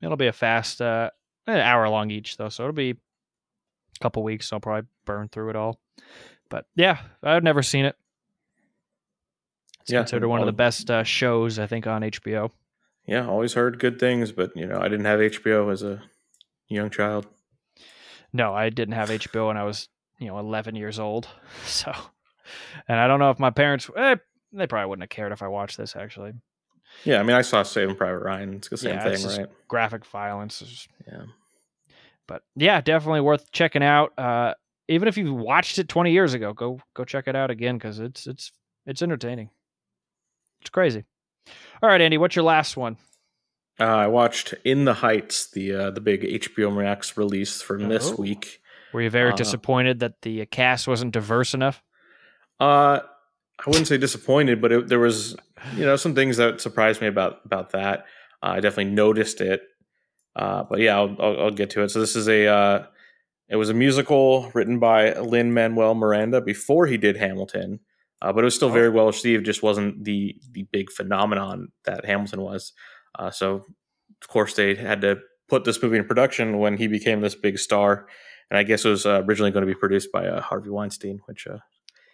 [0.00, 1.10] it'll be a fast, uh,
[1.46, 2.96] an hour long each though, so it'll be a
[4.00, 4.48] couple weeks.
[4.48, 5.80] So I'll probably burn through it all.
[6.48, 7.96] But yeah, I've never seen it.
[9.80, 12.50] It's Yeah, considered one of the best uh, shows I think on HBO.
[13.06, 16.02] yeah, always heard good things, but you know I didn't have HBO as a
[16.68, 17.26] young child.
[18.32, 19.88] No, I didn't have HBO when I was,
[20.18, 21.28] you know, 11 years old.
[21.64, 21.92] So,
[22.88, 24.16] and I don't know if my parents, eh,
[24.52, 26.32] they probably wouldn't have cared if I watched this actually.
[27.04, 28.54] Yeah, I mean I saw Saving Private Ryan.
[28.54, 29.48] It's the same Yeah, thing, right?
[29.68, 31.22] Graphic violence is, Yeah.
[32.26, 34.16] but yeah, definitely worth checking out.
[34.18, 34.54] Uh,
[34.88, 37.98] even if you watched it 20 years ago, go go check it out again because
[37.98, 38.52] it's it's
[38.86, 39.50] it's entertaining.
[40.60, 41.04] It's crazy.
[41.82, 42.96] All right, Andy, what's your last one?
[43.78, 48.12] Uh, I watched In the Heights, the uh, the big HBO Max release from this
[48.12, 48.16] Oh.
[48.16, 48.60] week.
[48.92, 51.82] Were you very Uh, disappointed that the cast wasn't diverse enough?
[52.58, 53.00] Uh,
[53.58, 55.36] I wouldn't say disappointed, but it, there was
[55.74, 58.06] you know some things that surprised me about about that.
[58.42, 59.62] Uh, I definitely noticed it.
[60.34, 61.90] Uh, but yeah, I'll, I'll, I'll get to it.
[61.90, 62.86] So this is a uh,
[63.48, 67.80] it was a musical written by Lin Manuel Miranda before he did Hamilton,
[68.22, 69.44] uh, but it was still very well received.
[69.46, 72.72] Just wasn't the the big phenomenon that Hamilton was.
[73.18, 73.64] Uh, so
[74.22, 75.18] of course they had to
[75.48, 78.06] put this movie in production when he became this big star.
[78.50, 81.20] And I guess it was uh, originally going to be produced by uh, Harvey Weinstein,
[81.26, 81.58] which uh,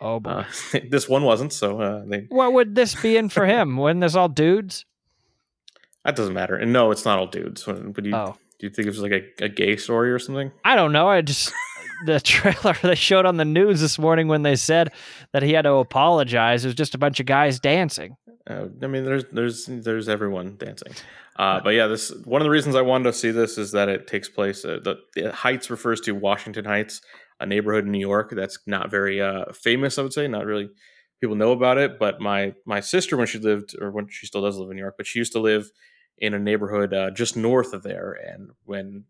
[0.00, 0.30] Oh boy.
[0.30, 0.44] uh,
[0.90, 3.76] this one wasn't, so uh, they, what would this be in for him?
[3.78, 4.84] Wasn't this all dudes?
[6.04, 6.56] that doesn't matter.
[6.56, 7.66] And no, it's not all dudes.
[7.66, 8.36] Would you Oh.
[8.62, 10.52] Do you think it was like a, a gay story or something?
[10.64, 11.08] I don't know.
[11.08, 11.52] I just
[12.06, 14.92] the trailer they showed on the news this morning when they said
[15.32, 16.64] that he had to apologize.
[16.64, 18.14] It was just a bunch of guys dancing.
[18.48, 20.92] Uh, I mean, there's there's there's everyone dancing.
[21.36, 23.88] Uh, but yeah, this one of the reasons I wanted to see this is that
[23.88, 24.64] it takes place.
[24.64, 27.00] Uh, the, the Heights refers to Washington Heights,
[27.40, 29.98] a neighborhood in New York that's not very uh, famous.
[29.98, 30.68] I would say not really
[31.20, 31.98] people know about it.
[31.98, 34.82] But my my sister, when she lived, or when she still does live in New
[34.82, 35.68] York, but she used to live
[36.22, 38.12] in a neighborhood uh, just north of there.
[38.12, 39.04] And when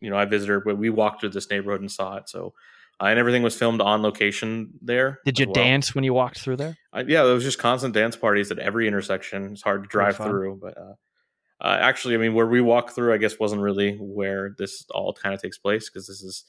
[0.00, 2.28] you know I visited, we walked through this neighborhood and saw it.
[2.28, 2.54] So
[3.00, 5.18] uh, and everything was filmed on location there.
[5.24, 5.54] Did you well.
[5.54, 6.76] dance when you walked through there?
[6.92, 9.52] I, yeah, it was just constant dance parties at every intersection.
[9.52, 10.94] It's hard to drive through, but uh,
[11.60, 15.12] uh, actually, I mean, where we walk through, I guess, wasn't really where this all
[15.12, 16.44] kind of takes place because this is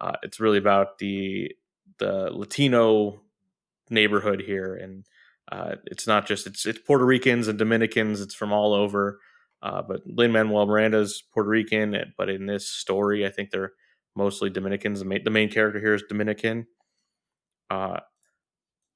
[0.00, 1.52] uh, it's really about the
[1.98, 3.20] the Latino
[3.90, 5.04] neighborhood here, and
[5.50, 8.20] uh, it's not just it's it's Puerto Ricans and Dominicans.
[8.20, 9.20] It's from all over.
[9.62, 13.72] Uh, but Lin Manuel Miranda's Puerto Rican, but in this story, I think they're
[14.16, 14.98] mostly Dominicans.
[14.98, 16.66] The main, the main character here is Dominican.
[17.70, 18.00] Uh,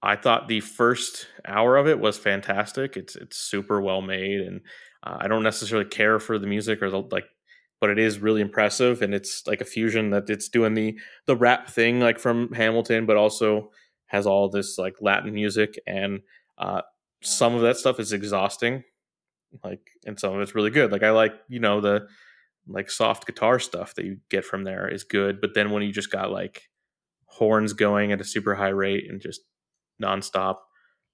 [0.02, 2.96] I thought the first hour of it was fantastic.
[2.96, 4.60] It's it's super well made, and
[5.02, 7.26] uh, I don't necessarily care for the music or the like,
[7.80, 11.36] but it is really impressive, and it's like a fusion that it's doing the the
[11.36, 13.70] rap thing like from Hamilton, but also
[14.06, 16.20] has all this like Latin music, and
[16.58, 16.82] uh,
[17.22, 18.84] some of that stuff is exhausting,
[19.64, 20.92] like, and some of it's really good.
[20.92, 22.06] Like I like you know the
[22.68, 25.92] like soft guitar stuff that you get from there is good, but then when you
[25.92, 26.62] just got like
[27.26, 29.42] horns going at a super high rate and just
[30.02, 30.56] nonstop.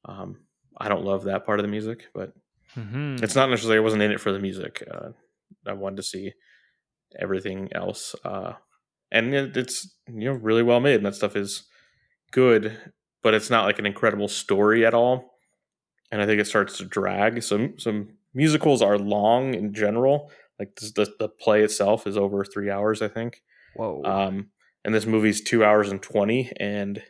[0.04, 0.40] Um,
[0.76, 2.32] I don't love that part of the music, but
[2.76, 3.22] Mm-hmm.
[3.22, 4.82] it's not necessarily I wasn't in it for the music.
[4.90, 5.10] Uh,
[5.66, 6.32] I wanted to see
[7.18, 8.54] everything else, uh,
[9.10, 11.64] and it, it's you know really well made, and that stuff is
[12.30, 12.78] good,
[13.22, 15.34] but it's not like an incredible story at all.
[16.10, 17.42] And I think it starts to drag.
[17.42, 20.30] Some some musicals are long in general.
[20.58, 23.42] Like this, the the play itself is over three hours, I think.
[23.74, 24.02] Whoa.
[24.04, 24.50] Um,
[24.84, 26.52] and this movie's two hours and 20.
[26.58, 27.02] And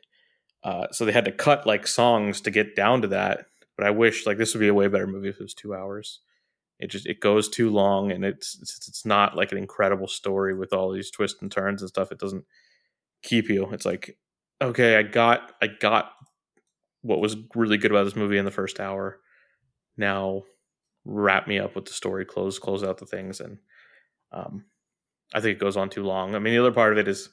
[0.65, 3.47] uh, so they had to cut like songs to get down to that.
[3.77, 5.75] But I wish like this would be a way better movie if it was two
[5.75, 6.21] hours.
[6.79, 10.55] It just it goes too long and it's it's, it's not like an incredible story
[10.55, 12.13] with all these twists and turns and stuff.
[12.13, 12.45] It doesn't
[13.23, 13.71] keep you.
[13.73, 14.19] It's like
[14.61, 16.13] okay, I got I got
[17.01, 19.21] what was really good about this movie in the first hour.
[19.97, 20.43] Now
[21.05, 23.59] wrap me up with the story, close close out the things, and
[24.33, 24.65] um,
[25.35, 26.35] I think it goes on too long.
[26.35, 27.31] I mean, the other part of it is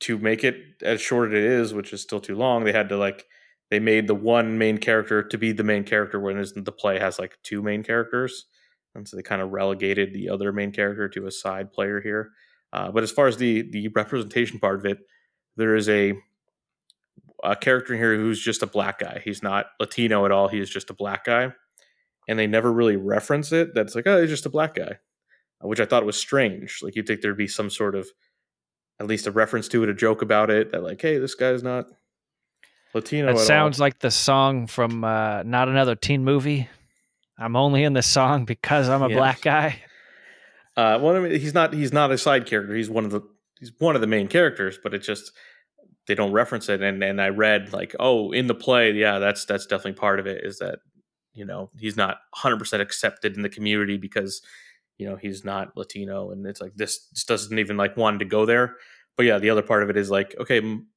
[0.00, 2.64] to make it as short as it is, which is still too long.
[2.64, 3.24] They had to like
[3.70, 7.18] they made the one main character to be the main character when the play has
[7.18, 8.46] like two main characters,
[8.94, 12.32] and so they kind of relegated the other main character to a side player here.
[12.72, 14.98] Uh, but as far as the the representation part of it,
[15.56, 16.14] there is a
[17.44, 19.20] a character here who's just a black guy.
[19.24, 20.48] He's not Latino at all.
[20.48, 21.52] He is just a black guy,
[22.32, 23.74] and they never really reference it.
[23.74, 24.96] That's like, oh, he's just a black guy,
[25.60, 26.78] which I thought was strange.
[26.82, 28.08] Like you'd think there'd be some sort of
[28.98, 31.62] at least a reference to it, a joke about it, that like, hey, this guy's
[31.62, 31.86] not
[32.94, 33.32] Latino.
[33.32, 33.84] It sounds all.
[33.84, 36.68] like the song from uh, Not Another Teen Movie.
[37.38, 39.16] I'm only in the song because I'm a Yeah.
[39.16, 39.82] black guy.
[40.76, 41.74] Uh, well, I mean, he's not.
[41.74, 42.74] He's not a side character.
[42.74, 43.20] He's one of the.
[43.60, 45.32] He's one of the main characters, but it just
[46.06, 46.80] they don't reference it.
[46.80, 50.26] And and I read like, oh, in the play, yeah, that's that's definitely part of
[50.26, 50.44] it.
[50.44, 50.78] Is that
[51.34, 54.42] you know he's not 100 percent accepted in the community because
[54.98, 58.24] you know he's not Latino, and it's like this just doesn't even like want to
[58.24, 58.76] go there.
[59.16, 60.88] But yeah, the other part of it is like, okay, m-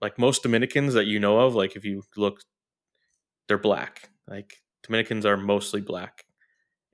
[0.00, 2.40] like most Dominicans that you know of, like if you look,
[3.48, 4.10] they're black.
[4.26, 6.24] Like Dominicans are mostly black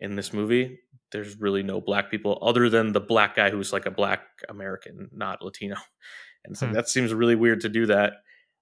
[0.00, 0.80] in this movie
[1.12, 5.08] there's really no black people other than the black guy who's like a black American,
[5.12, 5.76] not Latino.
[6.46, 6.72] And so Hmm.
[6.74, 8.14] that seems really weird to do that.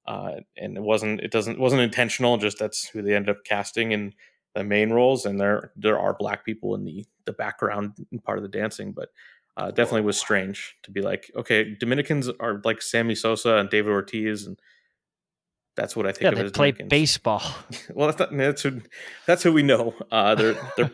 [0.06, 3.44] Uh, and it wasn't it doesn't it wasn't intentional, just that's who they ended up
[3.44, 4.12] casting in
[4.54, 5.24] the main roles.
[5.26, 7.92] And there there are black people in the the background
[8.24, 9.08] part of the dancing, but
[9.56, 13.90] uh, definitely was strange to be like, okay, Dominicans are like Sammy Sosa and David
[13.92, 14.58] Ortiz, and
[15.76, 16.88] that's what I think Yeah, of they play Dominicans.
[16.90, 17.42] baseball.
[17.94, 18.80] Well, that's not, that's who
[19.26, 19.94] that's who we know.
[20.10, 20.90] Uh, they're, they're,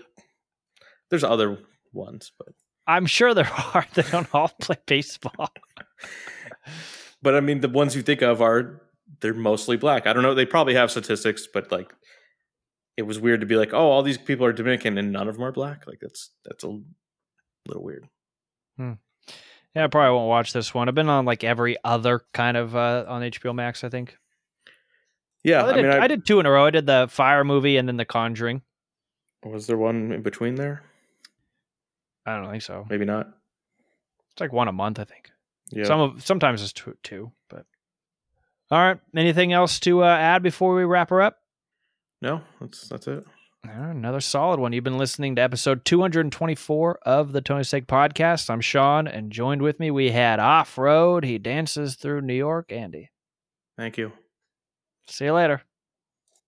[1.11, 1.59] there's other
[1.93, 2.49] ones, but
[2.87, 3.87] I'm sure there are.
[3.95, 5.51] They don't all play baseball.
[7.23, 8.83] but I mean the ones you think of are
[9.21, 10.07] they're mostly black.
[10.07, 10.35] I don't know.
[10.35, 11.93] They probably have statistics, but like
[12.97, 15.37] it was weird to be like, oh, all these people are Dominican and none of
[15.37, 15.87] them are black.
[15.87, 16.81] Like that's that's a
[17.67, 18.09] little weird.
[19.75, 20.89] Yeah, I probably won't watch this one.
[20.89, 23.85] I've been on like every other kind of uh, on HBO Max.
[23.85, 24.17] I think.
[25.45, 26.67] Yeah, I, I, did, mean, I, I did two in a row.
[26.67, 28.63] I did the Fire movie and then the Conjuring.
[29.45, 30.83] was there one in between there?
[32.27, 32.87] I don't think so.
[32.91, 33.29] Maybe not.
[34.33, 34.99] It's like one a month.
[34.99, 35.31] I think.
[35.71, 35.85] Yeah.
[35.85, 37.33] Some of sometimes it's two, two,
[38.71, 38.99] all right.
[39.17, 41.39] Anything else to uh, add before we wrap her up?
[42.21, 43.25] no, that's that's it.
[43.67, 44.73] Right, another solid one.
[44.73, 48.51] You've been listening to episode 224 of the Tony's Take Podcast.
[48.51, 51.25] I'm Sean, and joined with me we had Off Road.
[51.25, 52.71] He dances through New York.
[52.71, 53.11] Andy.
[53.77, 54.13] Thank you.
[55.07, 55.63] See you later.